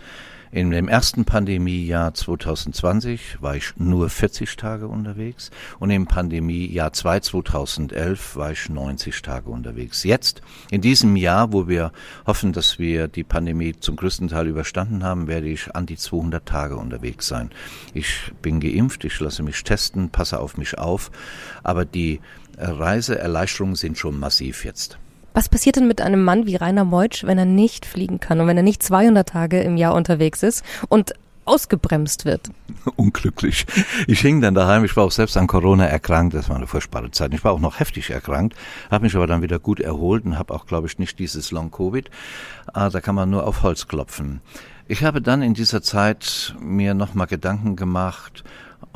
In 0.52 0.70
dem 0.70 0.88
ersten 0.88 1.24
Pandemiejahr 1.24 2.14
2020 2.14 3.42
war 3.42 3.56
ich 3.56 3.74
nur 3.76 4.08
40 4.08 4.56
Tage 4.56 4.86
unterwegs 4.88 5.50
und 5.80 5.90
im 5.90 6.06
Pandemiejahr 6.06 6.92
2 6.92 7.20
2011 7.20 8.36
war 8.36 8.52
ich 8.52 8.68
90 8.70 9.20
Tage 9.20 9.50
unterwegs. 9.50 10.04
Jetzt, 10.04 10.40
in 10.70 10.80
diesem 10.80 11.16
Jahr, 11.16 11.52
wo 11.52 11.68
wir 11.68 11.92
hoffen, 12.26 12.52
dass 12.52 12.78
wir 12.78 13.08
die 13.08 13.24
Pandemie 13.24 13.74
zum 13.78 13.96
größten 13.96 14.28
Teil 14.28 14.46
überstanden 14.46 15.04
haben, 15.04 15.26
werde 15.26 15.48
ich 15.48 15.74
an 15.74 15.84
die 15.84 15.96
200 15.96 16.46
Tage 16.46 16.76
unterwegs 16.76 17.26
sein. 17.26 17.50
Ich 17.92 18.32
bin 18.40 18.60
geimpft, 18.60 19.04
ich 19.04 19.18
lasse 19.20 19.42
mich 19.42 19.62
testen, 19.64 20.10
passe 20.10 20.40
auf 20.40 20.56
mich 20.56 20.78
auf, 20.78 21.10
aber 21.64 21.84
die 21.84 22.20
Reiseerleichterungen 22.56 23.76
sind 23.76 23.98
schon 23.98 24.18
massiv 24.18 24.64
jetzt. 24.64 24.98
Was 25.36 25.50
passiert 25.50 25.76
denn 25.76 25.86
mit 25.86 26.00
einem 26.00 26.24
Mann 26.24 26.46
wie 26.46 26.56
Rainer 26.56 26.86
Meutsch, 26.86 27.24
wenn 27.24 27.36
er 27.36 27.44
nicht 27.44 27.84
fliegen 27.84 28.20
kann 28.20 28.40
und 28.40 28.46
wenn 28.46 28.56
er 28.56 28.62
nicht 28.62 28.82
200 28.82 29.28
Tage 29.28 29.60
im 29.60 29.76
Jahr 29.76 29.94
unterwegs 29.94 30.42
ist 30.42 30.64
und 30.88 31.12
ausgebremst 31.44 32.24
wird? 32.24 32.48
Unglücklich. 32.96 33.66
Ich 34.06 34.20
hing 34.20 34.40
dann 34.40 34.54
daheim, 34.54 34.82
ich 34.86 34.96
war 34.96 35.04
auch 35.04 35.10
selbst 35.10 35.36
an 35.36 35.46
Corona 35.46 35.84
erkrankt, 35.84 36.32
das 36.32 36.48
war 36.48 36.56
eine 36.56 36.66
furchtbare 36.66 37.10
Zeit. 37.10 37.34
Ich 37.34 37.44
war 37.44 37.52
auch 37.52 37.60
noch 37.60 37.80
heftig 37.80 38.08
erkrankt, 38.08 38.56
habe 38.90 39.04
mich 39.04 39.14
aber 39.14 39.26
dann 39.26 39.42
wieder 39.42 39.58
gut 39.58 39.78
erholt 39.78 40.24
und 40.24 40.38
habe 40.38 40.54
auch, 40.54 40.64
glaube 40.64 40.86
ich, 40.86 40.98
nicht 40.98 41.18
dieses 41.18 41.50
Long-Covid. 41.50 42.08
Ah, 42.72 42.88
da 42.88 43.02
kann 43.02 43.14
man 43.14 43.28
nur 43.28 43.46
auf 43.46 43.62
Holz 43.62 43.88
klopfen. 43.88 44.40
Ich 44.88 45.04
habe 45.04 45.20
dann 45.20 45.42
in 45.42 45.52
dieser 45.52 45.82
Zeit 45.82 46.54
mir 46.58 46.94
nochmal 46.94 47.26
Gedanken 47.26 47.76
gemacht, 47.76 48.42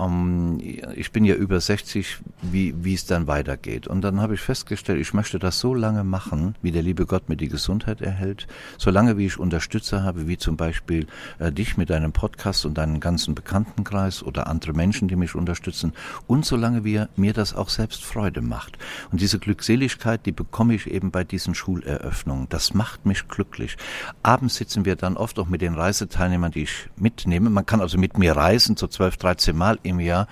um, 0.01 0.59
ich 0.61 1.13
bin 1.13 1.25
ja 1.25 1.35
über 1.35 1.61
60, 1.61 2.19
wie, 2.43 2.75
wie 2.83 2.95
es 2.95 3.07
dann 3.07 3.27
weitergeht. 3.27 3.87
Und 3.87 4.03
dann 4.03 4.21
habe 4.21 4.35
ich 4.35 4.41
festgestellt, 4.41 5.01
ich 5.01 5.15
möchte 5.15 5.39
das 5.39 5.59
so 5.59 5.75
lange 5.75 6.05
machen, 6.05 6.55
wie 6.63 6.73
der 6.73 6.83
liebe 6.83 7.07
Gott 7.07 7.29
mir 7.29 7.37
die 7.37 7.49
Gesundheit 7.49 8.01
erhält, 8.01 8.47
solange 8.79 9.19
wie 9.19 9.27
ich 9.27 9.39
Unterstützer 9.39 10.03
habe, 10.03 10.29
wie 10.29 10.39
zum 10.39 10.57
Beispiel 10.57 11.07
äh, 11.39 11.53
dich 11.53 11.77
mit 11.77 11.91
deinem 11.91 12.13
Podcast 12.13 12.65
und 12.67 12.79
deinem 12.79 13.01
ganzen 13.01 13.35
Bekanntenkreis 13.35 14.23
oder 14.23 14.47
andere 14.47 14.73
Menschen, 14.73 15.09
die 15.09 15.17
mich 15.17 15.35
unterstützen 15.35 15.93
und 16.27 16.45
solange 16.45 16.85
wie 16.85 17.05
mir 17.17 17.33
das 17.33 17.55
auch 17.55 17.69
selbst 17.69 18.05
Freude 18.05 18.41
macht. 18.41 18.79
Und 19.13 19.21
diese 19.21 19.39
Glückseligkeit, 19.39 20.27
die 20.27 20.33
bekomme 20.33 20.75
ich 20.75 20.91
eben 20.91 21.11
bei 21.11 21.25
diesen 21.25 21.55
Schuleröffnungen. 21.55 22.49
Das 22.49 22.75
macht 22.75 23.07
mich 23.07 23.29
glücklich. 23.29 23.77
Abends 24.23 24.57
sitzen 24.57 24.85
wir 24.85 24.97
dann 24.97 25.17
oft 25.17 25.39
auch 25.39 25.49
mit 25.49 25.61
den 25.61 25.75
Reiseteilnehmern, 25.75 26.53
die 26.53 26.63
ich 26.63 26.89
mitnehme. 26.97 27.51
Man 27.51 27.67
kann 27.67 27.81
also 27.81 27.99
mit 27.99 28.19
mir 28.19 28.37
reisen, 28.37 28.77
so 28.77 28.87
12, 28.87 29.17
13 29.17 29.57
Mal 29.57 29.79
im 29.91 30.01
Jahr, 30.01 30.27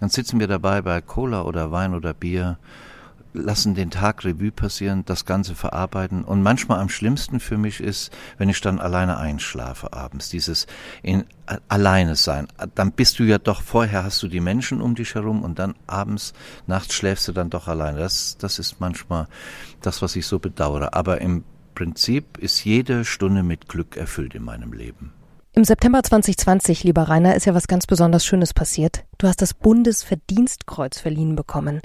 dann 0.00 0.08
sitzen 0.08 0.40
wir 0.40 0.48
dabei 0.48 0.82
bei 0.82 1.00
Cola 1.00 1.42
oder 1.42 1.70
Wein 1.70 1.94
oder 1.94 2.12
Bier, 2.12 2.58
lassen 3.34 3.74
den 3.74 3.90
Tag 3.90 4.24
Revue 4.24 4.50
passieren, 4.50 5.04
das 5.04 5.24
Ganze 5.24 5.54
verarbeiten. 5.54 6.24
Und 6.24 6.42
manchmal 6.42 6.80
am 6.80 6.88
schlimmsten 6.88 7.40
für 7.40 7.56
mich 7.56 7.80
ist, 7.80 8.12
wenn 8.38 8.48
ich 8.48 8.60
dann 8.60 8.78
alleine 8.78 9.16
einschlafe 9.16 9.92
abends, 9.92 10.28
dieses 10.28 10.66
in 11.02 11.24
alleine 11.68 12.16
sein. 12.16 12.48
Dann 12.74 12.92
bist 12.92 13.18
du 13.18 13.24
ja 13.24 13.38
doch, 13.38 13.62
vorher 13.62 14.04
hast 14.04 14.22
du 14.22 14.28
die 14.28 14.40
Menschen 14.40 14.80
um 14.80 14.94
dich 14.94 15.14
herum 15.14 15.42
und 15.42 15.58
dann 15.58 15.74
abends, 15.86 16.34
nachts 16.66 16.94
schläfst 16.94 17.28
du 17.28 17.32
dann 17.32 17.50
doch 17.50 17.68
alleine. 17.68 17.98
Das, 17.98 18.36
das 18.38 18.58
ist 18.58 18.80
manchmal 18.80 19.28
das, 19.80 20.02
was 20.02 20.16
ich 20.16 20.26
so 20.26 20.38
bedauere. 20.38 20.94
Aber 20.94 21.20
im 21.20 21.44
Prinzip 21.74 22.38
ist 22.38 22.64
jede 22.64 23.04
Stunde 23.04 23.42
mit 23.42 23.68
Glück 23.68 23.96
erfüllt 23.96 24.34
in 24.34 24.44
meinem 24.44 24.72
Leben. 24.72 25.12
Im 25.54 25.64
September 25.64 26.02
2020, 26.02 26.82
lieber 26.82 27.02
Rainer, 27.02 27.34
ist 27.34 27.44
ja 27.44 27.54
was 27.54 27.68
ganz 27.68 27.86
besonders 27.86 28.24
Schönes 28.24 28.54
passiert. 28.54 29.04
Du 29.18 29.28
hast 29.28 29.42
das 29.42 29.52
Bundesverdienstkreuz 29.52 30.98
verliehen 30.98 31.36
bekommen. 31.36 31.82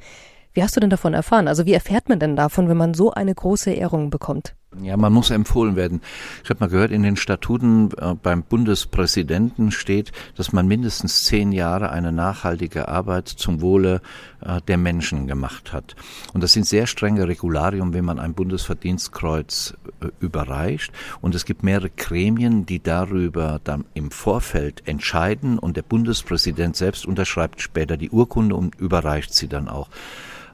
Wie 0.53 0.63
hast 0.63 0.77
du 0.77 0.79
denn 0.79 0.89
davon 0.89 1.13
erfahren? 1.13 1.50
Also 1.50 1.65
wie 1.65 1.74
erfährt 1.74 2.07
man 2.07 2.17
denn 2.17 2.38
davon, 2.38 2.69
wenn 2.69 2.77
man 2.77 2.93
so 2.93 3.12
eine 3.12 3.36
große 3.36 3.71
Ehrung 3.71 4.09
bekommt? 4.09 4.55
Ja, 4.84 4.98
man 4.98 5.13
muss 5.13 5.31
empfohlen 5.31 5.75
werden. 5.75 6.01
Ich 6.43 6.50
habe 6.50 6.60
mal 6.60 6.69
gehört, 6.69 6.91
in 6.91 7.03
den 7.03 7.15
Statuten 7.15 7.89
äh, 7.98 8.13
beim 8.15 8.43
Bundespräsidenten 8.43 9.72
steht, 9.72 10.12
dass 10.36 10.53
man 10.53 10.67
mindestens 10.67 11.25
zehn 11.25 11.51
Jahre 11.51 11.89
eine 11.89 12.12
nachhaltige 12.12 12.88
Arbeit 12.88 13.27
zum 13.27 13.62
Wohle 13.62 14.01
äh, 14.41 14.62
der 14.67 14.77
Menschen 14.77 15.27
gemacht 15.27 15.74
hat. 15.74 15.96
Und 16.34 16.43
das 16.43 16.53
sind 16.53 16.65
sehr 16.65 16.88
strenge 16.88 17.27
Regularien, 17.27 17.93
wenn 17.93 18.05
man 18.05 18.19
ein 18.19 18.34
Bundesverdienstkreuz 18.34 19.75
äh, 20.01 20.07
überreicht. 20.19 20.91
Und 21.22 21.34
es 21.34 21.46
gibt 21.46 21.63
mehrere 21.63 21.89
Gremien, 21.89 22.65
die 22.65 22.81
darüber 22.81 23.60
dann 23.63 23.86
im 23.93 24.12
Vorfeld 24.12 24.88
entscheiden. 24.88 25.57
Und 25.60 25.77
der 25.77 25.84
Bundespräsident 25.84 26.75
selbst 26.75 27.05
unterschreibt 27.05 27.62
später 27.62 27.98
die 27.98 28.10
Urkunde 28.10 28.55
und 28.55 28.75
überreicht 28.75 29.34
sie 29.34 29.48
dann 29.48 29.67
auch 29.67 29.89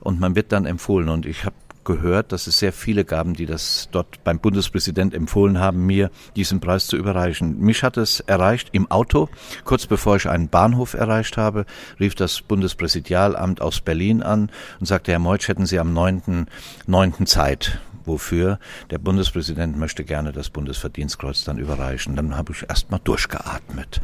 und 0.03 0.19
man 0.19 0.35
wird 0.35 0.51
dann 0.51 0.65
empfohlen. 0.65 1.09
Und 1.09 1.25
ich 1.25 1.45
habe 1.45 1.55
gehört, 1.85 2.31
dass 2.31 2.47
es 2.47 2.59
sehr 2.59 2.73
viele 2.73 3.05
gaben, 3.05 3.33
die 3.33 3.45
das 3.45 3.89
dort 3.91 4.23
beim 4.23 4.39
Bundespräsident 4.39 5.13
empfohlen 5.13 5.59
haben, 5.59 5.85
mir 5.85 6.09
diesen 6.35 6.59
Preis 6.59 6.87
zu 6.87 6.97
überreichen. 6.97 7.59
Mich 7.59 7.83
hat 7.83 7.97
es 7.97 8.19
erreicht 8.21 8.69
im 8.71 8.89
Auto. 8.89 9.29
Kurz 9.63 9.85
bevor 9.85 10.15
ich 10.15 10.29
einen 10.29 10.49
Bahnhof 10.49 10.93
erreicht 10.93 11.37
habe, 11.37 11.65
rief 11.99 12.15
das 12.15 12.41
Bundespräsidialamt 12.41 13.61
aus 13.61 13.81
Berlin 13.81 14.23
an 14.23 14.49
und 14.79 14.85
sagte, 14.85 15.11
Herr 15.11 15.19
Meutsch, 15.19 15.47
hätten 15.47 15.65
Sie 15.65 15.79
am 15.79 15.93
9. 15.93 16.47
9. 16.87 17.25
Zeit 17.25 17.79
wofür 18.05 18.59
der 18.89 18.97
Bundespräsident 18.97 19.77
möchte 19.77 20.03
gerne 20.03 20.33
das 20.33 20.49
Bundesverdienstkreuz 20.49 21.45
dann 21.45 21.57
überreichen. 21.57 22.17
Dann 22.17 22.35
habe 22.35 22.51
ich 22.51 22.65
erst 22.67 22.91
mal 22.91 22.99
durchgeatmet 23.01 24.01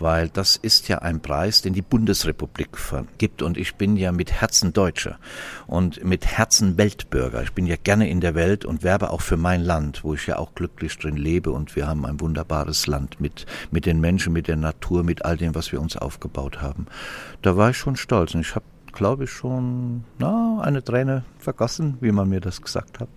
weil 0.00 0.28
das 0.28 0.56
ist 0.56 0.88
ja 0.88 0.98
ein 0.98 1.20
Preis, 1.20 1.62
den 1.62 1.74
die 1.74 1.82
Bundesrepublik 1.82 2.76
vergibt 2.76 3.42
und 3.42 3.56
ich 3.56 3.76
bin 3.76 3.96
ja 3.96 4.12
mit 4.12 4.32
Herzen 4.32 4.72
Deutscher 4.72 5.18
und 5.66 6.02
mit 6.04 6.26
Herzen 6.26 6.76
Weltbürger. 7.10 7.42
Ich 7.42 7.52
bin 7.52 7.66
ja 7.66 7.76
gerne 7.82 8.08
in 8.08 8.20
der 8.20 8.34
Welt 8.34 8.64
und 8.64 8.82
werbe 8.82 9.10
auch 9.10 9.20
für 9.20 9.36
mein 9.36 9.62
Land, 9.62 10.04
wo 10.04 10.14
ich 10.14 10.26
ja 10.26 10.38
auch 10.38 10.54
glücklich 10.54 10.96
drin 10.96 11.16
lebe 11.16 11.50
und 11.50 11.74
wir 11.76 11.86
haben 11.86 12.06
ein 12.06 12.20
wunderbares 12.20 12.86
Land 12.86 13.20
mit, 13.20 13.46
mit 13.70 13.86
den 13.86 14.00
Menschen, 14.00 14.32
mit 14.32 14.48
der 14.48 14.56
Natur, 14.56 15.02
mit 15.02 15.24
all 15.24 15.36
dem, 15.36 15.54
was 15.54 15.72
wir 15.72 15.80
uns 15.80 15.96
aufgebaut 15.96 16.62
haben. 16.62 16.86
Da 17.42 17.56
war 17.56 17.70
ich 17.70 17.76
schon 17.76 17.96
stolz 17.96 18.34
und 18.34 18.42
ich 18.42 18.54
habe 18.54 18.64
glaube 18.92 19.24
ich, 19.24 19.30
schon 19.30 20.02
na, 20.18 20.60
eine 20.62 20.82
Träne 20.82 21.22
vergossen, 21.38 21.96
wie 22.00 22.10
man 22.10 22.28
mir 22.28 22.40
das 22.40 22.60
gesagt 22.60 22.98
hat. 22.98 23.08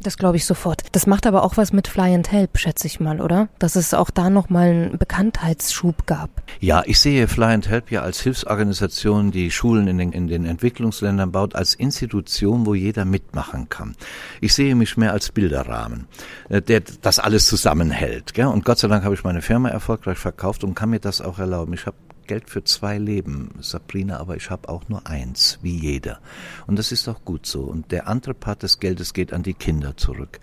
Das 0.00 0.16
glaube 0.16 0.36
ich 0.36 0.44
sofort. 0.44 0.82
Das 0.92 1.06
macht 1.06 1.26
aber 1.26 1.44
auch 1.44 1.56
was 1.56 1.72
mit 1.72 1.88
Fly 1.88 2.14
and 2.14 2.30
Help, 2.30 2.58
schätze 2.58 2.86
ich 2.86 3.00
mal, 3.00 3.20
oder? 3.20 3.48
Dass 3.58 3.76
es 3.76 3.94
auch 3.94 4.10
da 4.10 4.30
nochmal 4.30 4.68
einen 4.68 4.98
Bekanntheitsschub 4.98 6.06
gab. 6.06 6.30
Ja, 6.60 6.82
ich 6.86 6.98
sehe 6.98 7.28
Fly 7.28 7.54
and 7.54 7.68
Help 7.68 7.90
ja 7.90 8.02
als 8.02 8.20
Hilfsorganisation, 8.20 9.30
die 9.30 9.50
Schulen 9.50 9.88
in 9.88 9.98
den, 9.98 10.12
in 10.12 10.28
den 10.28 10.44
Entwicklungsländern 10.44 11.32
baut, 11.32 11.54
als 11.54 11.74
Institution, 11.74 12.66
wo 12.66 12.74
jeder 12.74 13.04
mitmachen 13.04 13.68
kann. 13.68 13.94
Ich 14.40 14.54
sehe 14.54 14.74
mich 14.74 14.96
mehr 14.96 15.12
als 15.12 15.30
Bilderrahmen, 15.30 16.06
äh, 16.48 16.60
der 16.60 16.82
das 17.02 17.18
alles 17.18 17.46
zusammenhält. 17.46 18.34
Gell? 18.34 18.46
Und 18.46 18.64
Gott 18.64 18.78
sei 18.78 18.88
Dank 18.88 19.04
habe 19.04 19.14
ich 19.14 19.24
meine 19.24 19.42
Firma 19.42 19.68
erfolgreich 19.68 20.18
verkauft 20.18 20.64
und 20.64 20.74
kann 20.74 20.90
mir 20.90 21.00
das 21.00 21.20
auch 21.20 21.38
erlauben. 21.38 21.72
Ich 21.74 21.86
habe 21.86 21.96
Geld 22.26 22.50
für 22.50 22.64
zwei 22.64 22.98
Leben, 22.98 23.50
Sabrina, 23.60 24.18
aber 24.18 24.36
ich 24.36 24.50
habe 24.50 24.68
auch 24.68 24.88
nur 24.88 25.06
eins, 25.06 25.58
wie 25.62 25.78
jeder. 25.78 26.20
Und 26.66 26.78
das 26.78 26.92
ist 26.92 27.08
auch 27.08 27.24
gut 27.24 27.46
so. 27.46 27.62
Und 27.62 27.92
der 27.92 28.08
andere 28.08 28.34
Part 28.34 28.62
des 28.62 28.80
Geldes 28.80 29.12
geht 29.12 29.32
an 29.32 29.42
die 29.42 29.54
Kinder 29.54 29.96
zurück 29.96 30.40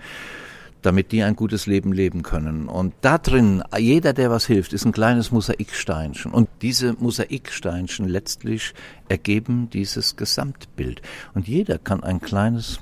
damit 0.81 1.11
die 1.11 1.23
ein 1.23 1.35
gutes 1.35 1.67
Leben 1.67 1.93
leben 1.93 2.23
können. 2.23 2.67
Und 2.67 2.93
da 3.01 3.17
drin, 3.17 3.63
jeder, 3.77 4.13
der 4.13 4.31
was 4.31 4.45
hilft, 4.45 4.73
ist 4.73 4.85
ein 4.85 4.91
kleines 4.91 5.31
Mosaiksteinchen. 5.31 6.31
Und 6.31 6.49
diese 6.61 6.93
Mosaiksteinchen 6.93 8.07
letztlich 8.07 8.73
ergeben 9.11 9.69
dieses 9.69 10.15
Gesamtbild. 10.15 11.01
Und 11.33 11.45
jeder 11.45 11.77
kann 11.77 12.01
ein 12.01 12.21
kleines 12.21 12.79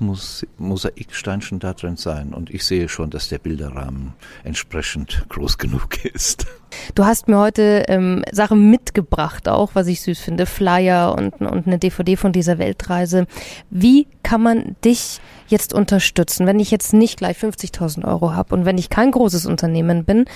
Mosaiksteinchen 0.58 1.58
da 1.58 1.74
drin 1.74 1.96
sein. 1.96 2.32
Und 2.32 2.50
ich 2.50 2.64
sehe 2.64 2.88
schon, 2.88 3.10
dass 3.10 3.28
der 3.28 3.38
Bilderrahmen 3.38 4.14
entsprechend 4.44 5.24
groß 5.28 5.58
genug 5.58 6.04
ist. 6.04 6.46
Du 6.94 7.04
hast 7.04 7.26
mir 7.26 7.36
heute 7.36 7.84
ähm, 7.88 8.24
Sachen 8.30 8.70
mitgebracht, 8.70 9.48
auch 9.48 9.74
was 9.74 9.88
ich 9.88 10.02
süß 10.02 10.20
finde, 10.20 10.46
Flyer 10.46 11.16
und, 11.18 11.40
und 11.40 11.66
eine 11.66 11.78
DVD 11.78 12.14
von 12.16 12.30
dieser 12.30 12.58
Weltreise. 12.58 13.26
Wie 13.70 14.06
kann 14.22 14.40
man 14.40 14.76
dich 14.84 15.20
jetzt 15.48 15.74
unterstützen, 15.74 16.46
wenn 16.46 16.60
ich 16.60 16.70
jetzt 16.70 16.92
nicht 16.92 17.18
gleich 17.18 17.38
50.000 17.38 18.06
Euro 18.06 18.34
habe 18.34 18.54
und 18.54 18.64
wenn 18.64 18.78
ich 18.78 18.88
kein 18.88 19.10
großes 19.10 19.46
Unternehmen 19.46 20.04
bin? 20.04 20.26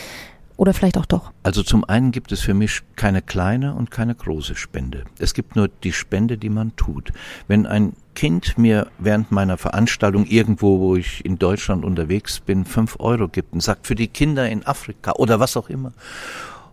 Oder 0.56 0.72
vielleicht 0.72 0.98
auch 0.98 1.06
doch? 1.06 1.32
Also 1.42 1.62
zum 1.62 1.84
einen 1.84 2.12
gibt 2.12 2.30
es 2.30 2.40
für 2.40 2.54
mich 2.54 2.82
keine 2.94 3.22
kleine 3.22 3.74
und 3.74 3.90
keine 3.90 4.14
große 4.14 4.54
Spende. 4.54 5.04
Es 5.18 5.34
gibt 5.34 5.56
nur 5.56 5.68
die 5.68 5.92
Spende, 5.92 6.38
die 6.38 6.48
man 6.48 6.76
tut. 6.76 7.12
Wenn 7.48 7.66
ein 7.66 7.94
Kind 8.14 8.56
mir 8.56 8.86
während 8.98 9.32
meiner 9.32 9.58
Veranstaltung 9.58 10.26
irgendwo, 10.26 10.78
wo 10.78 10.94
ich 10.96 11.24
in 11.24 11.38
Deutschland 11.38 11.84
unterwegs 11.84 12.38
bin, 12.38 12.64
fünf 12.64 12.96
Euro 13.00 13.26
gibt 13.26 13.52
und 13.52 13.62
sagt, 13.62 13.88
für 13.88 13.96
die 13.96 14.06
Kinder 14.06 14.48
in 14.48 14.64
Afrika 14.64 15.12
oder 15.12 15.40
was 15.40 15.56
auch 15.56 15.68
immer. 15.68 15.92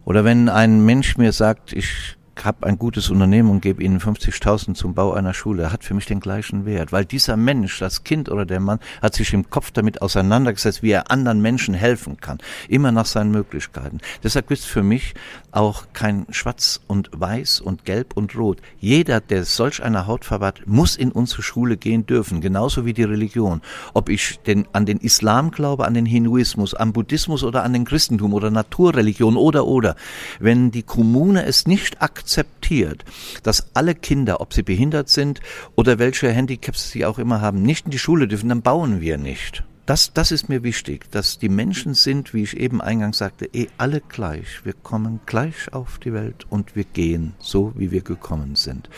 Oder 0.05 0.23
wenn 0.23 0.49
ein 0.49 0.85
Mensch 0.85 1.17
mir 1.17 1.31
sagt, 1.31 1.73
ich 1.73 2.17
habe 2.43 2.65
ein 2.65 2.79
gutes 2.79 3.09
Unternehmen 3.09 3.49
und 3.49 3.61
gebe 3.61 3.83
ihnen 3.83 3.99
50.000 3.99 4.73
zum 4.73 4.93
Bau 4.93 5.13
einer 5.13 5.33
Schule, 5.33 5.71
hat 5.71 5.83
für 5.83 5.93
mich 5.93 6.05
den 6.05 6.19
gleichen 6.19 6.65
Wert, 6.65 6.91
weil 6.91 7.05
dieser 7.05 7.37
Mensch, 7.37 7.79
das 7.79 8.03
Kind 8.03 8.29
oder 8.29 8.45
der 8.45 8.59
Mann, 8.59 8.79
hat 9.01 9.13
sich 9.13 9.33
im 9.33 9.49
Kopf 9.49 9.71
damit 9.71 10.01
auseinandergesetzt, 10.01 10.81
wie 10.81 10.91
er 10.91 11.11
anderen 11.11 11.41
Menschen 11.41 11.73
helfen 11.73 12.17
kann, 12.17 12.39
immer 12.67 12.91
nach 12.91 13.05
seinen 13.05 13.31
Möglichkeiten. 13.31 13.99
Deshalb 14.23 14.49
es 14.49 14.65
für 14.65 14.83
mich 14.83 15.13
auch 15.51 15.85
kein 15.93 16.25
Schwarz 16.31 16.81
und 16.87 17.09
Weiß 17.13 17.61
und 17.61 17.85
Gelb 17.85 18.15
und 18.15 18.35
Rot. 18.35 18.61
Jeder, 18.79 19.19
der 19.19 19.43
solch 19.43 19.83
eine 19.83 20.07
Hautfarbe 20.07 20.45
hat, 20.45 20.61
muss 20.65 20.95
in 20.95 21.11
unsere 21.11 21.43
Schule 21.43 21.77
gehen 21.77 22.05
dürfen, 22.05 22.41
genauso 22.41 22.85
wie 22.85 22.93
die 22.93 23.03
Religion. 23.03 23.61
Ob 23.93 24.09
ich 24.09 24.39
den, 24.39 24.67
an 24.73 24.85
den 24.85 24.97
Islam 24.97 25.51
glaube, 25.51 25.85
an 25.85 25.93
den 25.93 26.05
Hinduismus, 26.05 26.73
am 26.73 26.93
Buddhismus 26.93 27.43
oder 27.43 27.63
an 27.63 27.73
den 27.73 27.85
Christentum 27.85 28.33
oder 28.33 28.49
Naturreligion 28.49 29.35
oder 29.35 29.67
oder. 29.67 29.95
Wenn 30.39 30.71
die 30.71 30.83
Kommune 30.83 31.45
es 31.45 31.67
nicht 31.67 32.01
akzeptiert, 32.01 32.20
akzeptiert, 32.21 33.03
dass 33.43 33.75
alle 33.75 33.95
Kinder, 33.95 34.41
ob 34.41 34.53
sie 34.53 34.63
behindert 34.63 35.09
sind 35.09 35.41
oder 35.75 35.97
welche 35.97 36.31
Handicaps 36.31 36.91
sie 36.91 37.05
auch 37.05 37.17
immer 37.17 37.41
haben, 37.41 37.63
nicht 37.63 37.85
in 37.85 37.91
die 37.91 37.99
Schule 37.99 38.27
dürfen, 38.27 38.49
dann 38.49 38.61
bauen 38.61 39.01
wir 39.01 39.17
nicht. 39.17 39.63
Das, 39.87 40.13
das 40.13 40.31
ist 40.31 40.47
mir 40.47 40.63
wichtig, 40.63 41.09
dass 41.11 41.39
die 41.39 41.49
Menschen 41.49 41.95
sind, 41.95 42.33
wie 42.33 42.43
ich 42.43 42.55
eben 42.55 42.79
eingangs 42.79 43.17
sagte, 43.17 43.49
eh 43.51 43.67
alle 43.77 43.99
gleich. 43.99 44.63
Wir 44.63 44.73
kommen 44.73 45.19
gleich 45.25 45.73
auf 45.73 45.97
die 45.97 46.13
Welt 46.13 46.45
und 46.49 46.75
wir 46.75 46.83
gehen 46.83 47.33
so, 47.39 47.73
wie 47.75 47.91
wir 47.91 48.01
gekommen 48.01 48.55
sind. 48.55 48.89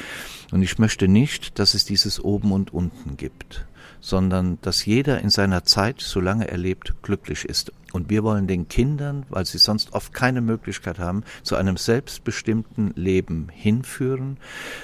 Und 0.52 0.62
ich 0.62 0.78
möchte 0.78 1.08
nicht, 1.08 1.58
dass 1.58 1.74
es 1.74 1.86
dieses 1.86 2.20
Oben 2.24 2.52
und 2.52 2.74
Unten 2.74 3.16
gibt 3.16 3.66
sondern 4.04 4.58
dass 4.62 4.86
jeder 4.86 5.22
in 5.22 5.30
seiner 5.30 5.64
Zeit, 5.64 6.02
solange 6.02 6.52
er 6.52 6.58
lebt, 6.58 6.94
glücklich 7.04 7.46
ist. 7.46 7.72
Und 7.94 8.10
wir 8.10 8.24
wollen 8.24 8.48
den 8.48 8.68
Kindern, 8.68 9.26
weil 9.30 9.46
sie 9.46 9.58
sonst 9.58 9.94
oft 9.94 10.14
keine 10.14 10.42
Möglichkeit 10.42 11.00
haben, 11.00 11.24
zu 11.42 11.56
einem 11.56 11.78
selbstbestimmten 11.78 12.92
Leben 12.96 13.48
hinführen, 13.50 14.38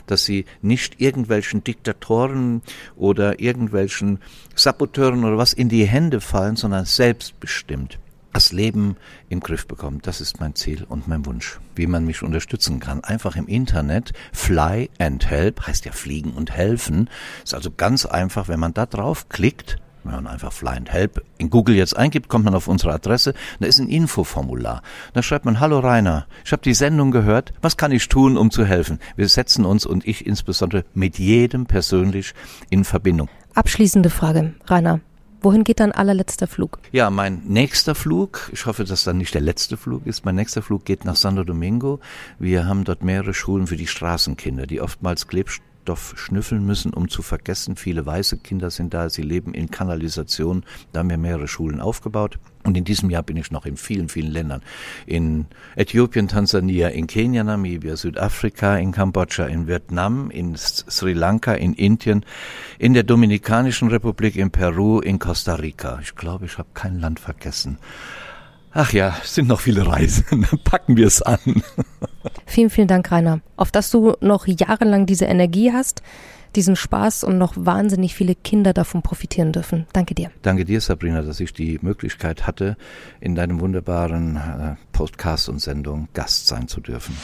dass 0.07 0.23
sie 0.23 0.45
nicht 0.61 1.01
irgendwelchen 1.01 1.65
Diktatoren 1.65 2.61
oder 2.95 3.41
irgendwelchen 3.41 4.19
Saboteuren 4.55 5.25
oder 5.25 5.38
was 5.38 5.51
in 5.51 5.67
die 5.67 5.85
Hände 5.85 6.21
fallen, 6.21 6.55
sondern 6.55 6.85
selbstbestimmt 6.85 7.99
das 8.33 8.51
Leben 8.51 8.95
im 9.29 9.39
Griff 9.39 9.67
bekommt. 9.67 10.07
Das 10.07 10.21
ist 10.21 10.39
mein 10.39 10.55
Ziel 10.55 10.86
und 10.88 11.07
mein 11.07 11.25
Wunsch. 11.25 11.59
Wie 11.75 11.88
man 11.88 12.05
mich 12.05 12.24
unterstützen 12.24 12.79
kann. 12.79 13.03
Einfach 13.03 13.36
im 13.36 13.48
Internet. 13.48 14.13
Fly 14.33 14.89
and 15.00 15.29
Help 15.29 15.67
heißt 15.67 15.86
ja 15.86 15.91
fliegen 15.91 16.31
und 16.31 16.51
helfen. 16.51 17.09
Ist 17.43 17.53
also 17.53 17.71
ganz 17.71 18.05
einfach, 18.05 18.48
wenn 18.48 18.59
man 18.59 18.74
da 18.74 18.86
drauf 18.86 19.29
klickt, 19.29 19.77
wenn 20.03 20.13
man 20.13 20.27
einfach 20.27 20.53
Fly 20.53 20.77
and 20.77 20.91
Help 20.91 21.24
in 21.38 21.50
Google 21.50 21.75
jetzt 21.75 21.98
eingibt, 21.98 22.29
kommt 22.29 22.45
man 22.45 22.55
auf 22.55 22.67
unsere 22.67 22.93
Adresse. 22.93 23.33
Da 23.59 23.67
ist 23.67 23.79
ein 23.79 23.89
Infoformular. 23.89 24.81
Da 25.13 25.21
schreibt 25.21 25.45
man, 25.45 25.59
hallo 25.59 25.79
Rainer, 25.79 26.25
ich 26.45 26.51
habe 26.51 26.62
die 26.62 26.74
Sendung 26.74 27.12
gehört. 27.12 27.53
Was 27.62 27.77
kann 27.77 27.91
ich 27.91 28.07
tun, 28.07 28.38
um 28.38 28.51
zu 28.51 28.65
helfen? 28.65 29.00
Wir 29.15 29.27
setzen 29.27 29.65
uns 29.65 29.86
und 29.86 30.07
ich 30.07 30.25
insbesondere 30.25 30.86
mit 30.93 31.19
jedem 31.19 31.65
persönlich 31.65 32.33
in 32.69 32.86
Verbindung. 32.86 33.29
Abschließende 33.55 34.09
Frage, 34.09 34.53
Rainer. 34.67 35.01
Wohin 35.41 35.63
geht 35.63 35.79
dein 35.79 35.93
allerletzter 35.93 36.48
Flug? 36.48 36.79
Ja, 36.91 37.10
mein 37.10 37.41
nächster 37.46 37.96
Flug, 37.96 38.50
ich 38.51 38.65
hoffe, 38.65 38.84
dass 38.84 39.05
dann 39.05 39.17
nicht 39.17 39.34
der 39.34 39.41
letzte 39.41 39.77
Flug 39.77 40.05
ist, 40.05 40.25
mein 40.25 40.36
nächster 40.36 40.62
Flug 40.62 40.84
geht 40.84 41.05
nach 41.05 41.15
Santo 41.15 41.46
Domingo. 41.46 42.00
Wir 42.39 42.65
haben 42.65 42.84
dort 42.84 43.03
mehrere 43.03 43.34
Schulen 43.34 43.67
für 43.67 43.77
die 43.77 43.88
Straßenkinder, 43.88 44.67
die 44.67 44.81
oftmals 44.81 45.27
Klebstoff 45.27 45.68
schnüffeln 46.15 46.65
müssen, 46.65 46.93
um 46.93 47.09
zu 47.09 47.21
vergessen. 47.21 47.75
Viele 47.75 48.05
weiße 48.05 48.38
Kinder 48.38 48.69
sind 48.69 48.93
da, 48.93 49.09
sie 49.09 49.24
leben 49.24 49.53
in 49.53 49.71
Kanalisation. 49.71 50.63
Da 50.91 51.00
haben 51.00 51.09
wir 51.09 51.17
mehrere 51.17 51.48
Schulen 51.48 51.81
aufgebaut. 51.81 52.38
Und 52.63 52.77
in 52.77 52.83
diesem 52.83 53.09
Jahr 53.09 53.24
bin 53.24 53.38
ich 53.38 53.51
noch 53.51 53.65
in 53.65 53.77
vielen, 53.77 54.09
vielen 54.09 54.31
Ländern. 54.31 54.62
In 55.05 55.45
Äthiopien, 55.75 56.27
Tansania, 56.27 56.89
in 56.89 57.07
Kenia, 57.07 57.43
Namibia, 57.43 57.95
Südafrika, 57.95 58.77
in 58.77 58.91
Kambodscha, 58.91 59.45
in 59.45 59.67
Vietnam, 59.67 60.29
in 60.29 60.55
Sri 60.57 61.13
Lanka, 61.13 61.53
in 61.53 61.74
Indien, 61.74 62.25
in 62.77 62.93
der 62.93 63.03
Dominikanischen 63.03 63.88
Republik, 63.88 64.36
in 64.36 64.51
Peru, 64.51 65.00
in 65.00 65.19
Costa 65.19 65.55
Rica. 65.55 66.00
Ich 66.01 66.15
glaube, 66.15 66.45
ich 66.45 66.57
habe 66.57 66.69
kein 66.74 67.00
Land 67.00 67.19
vergessen. 67.19 67.79
Ach 68.71 68.93
ja, 68.93 69.15
sind 69.24 69.48
noch 69.48 69.62
viele 69.62 69.88
Reisen. 69.88 70.45
Packen 70.63 70.95
wir 70.95 71.07
es 71.07 71.21
an. 71.21 71.63
Vielen, 72.49 72.71
vielen 72.71 72.87
Dank, 72.87 73.11
Rainer. 73.11 73.41
Auf 73.57 73.69
dass 73.69 73.91
du 73.91 74.15
noch 74.21 74.47
jahrelang 74.47 75.05
diese 75.05 75.25
Energie 75.25 75.71
hast, 75.71 76.01
diesen 76.55 76.75
Spaß 76.75 77.23
und 77.23 77.37
noch 77.37 77.53
wahnsinnig 77.55 78.15
viele 78.15 78.33
Kinder 78.33 78.73
davon 78.73 79.03
profitieren 79.03 79.51
dürfen. 79.51 79.85
Danke 79.93 80.15
dir. 80.15 80.31
Danke 80.41 80.65
dir, 80.65 80.81
Sabrina, 80.81 81.21
dass 81.21 81.39
ich 81.39 81.53
die 81.53 81.77
Möglichkeit 81.83 82.47
hatte, 82.47 82.75
in 83.21 83.35
deinem 83.35 83.59
wunderbaren 83.59 84.37
äh, 84.37 84.75
Podcast 84.93 85.47
und 85.47 85.61
Sendung 85.61 86.07
Gast 86.15 86.47
sein 86.47 86.67
zu 86.67 86.81
dürfen. 86.81 87.15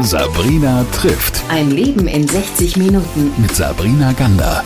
Sabrina 0.00 0.84
trifft. 0.90 1.40
Ein 1.48 1.70
Leben 1.70 2.08
in 2.08 2.26
60 2.26 2.76
Minuten. 2.76 3.30
Mit 3.40 3.54
Sabrina 3.54 4.12
Gander. 4.14 4.64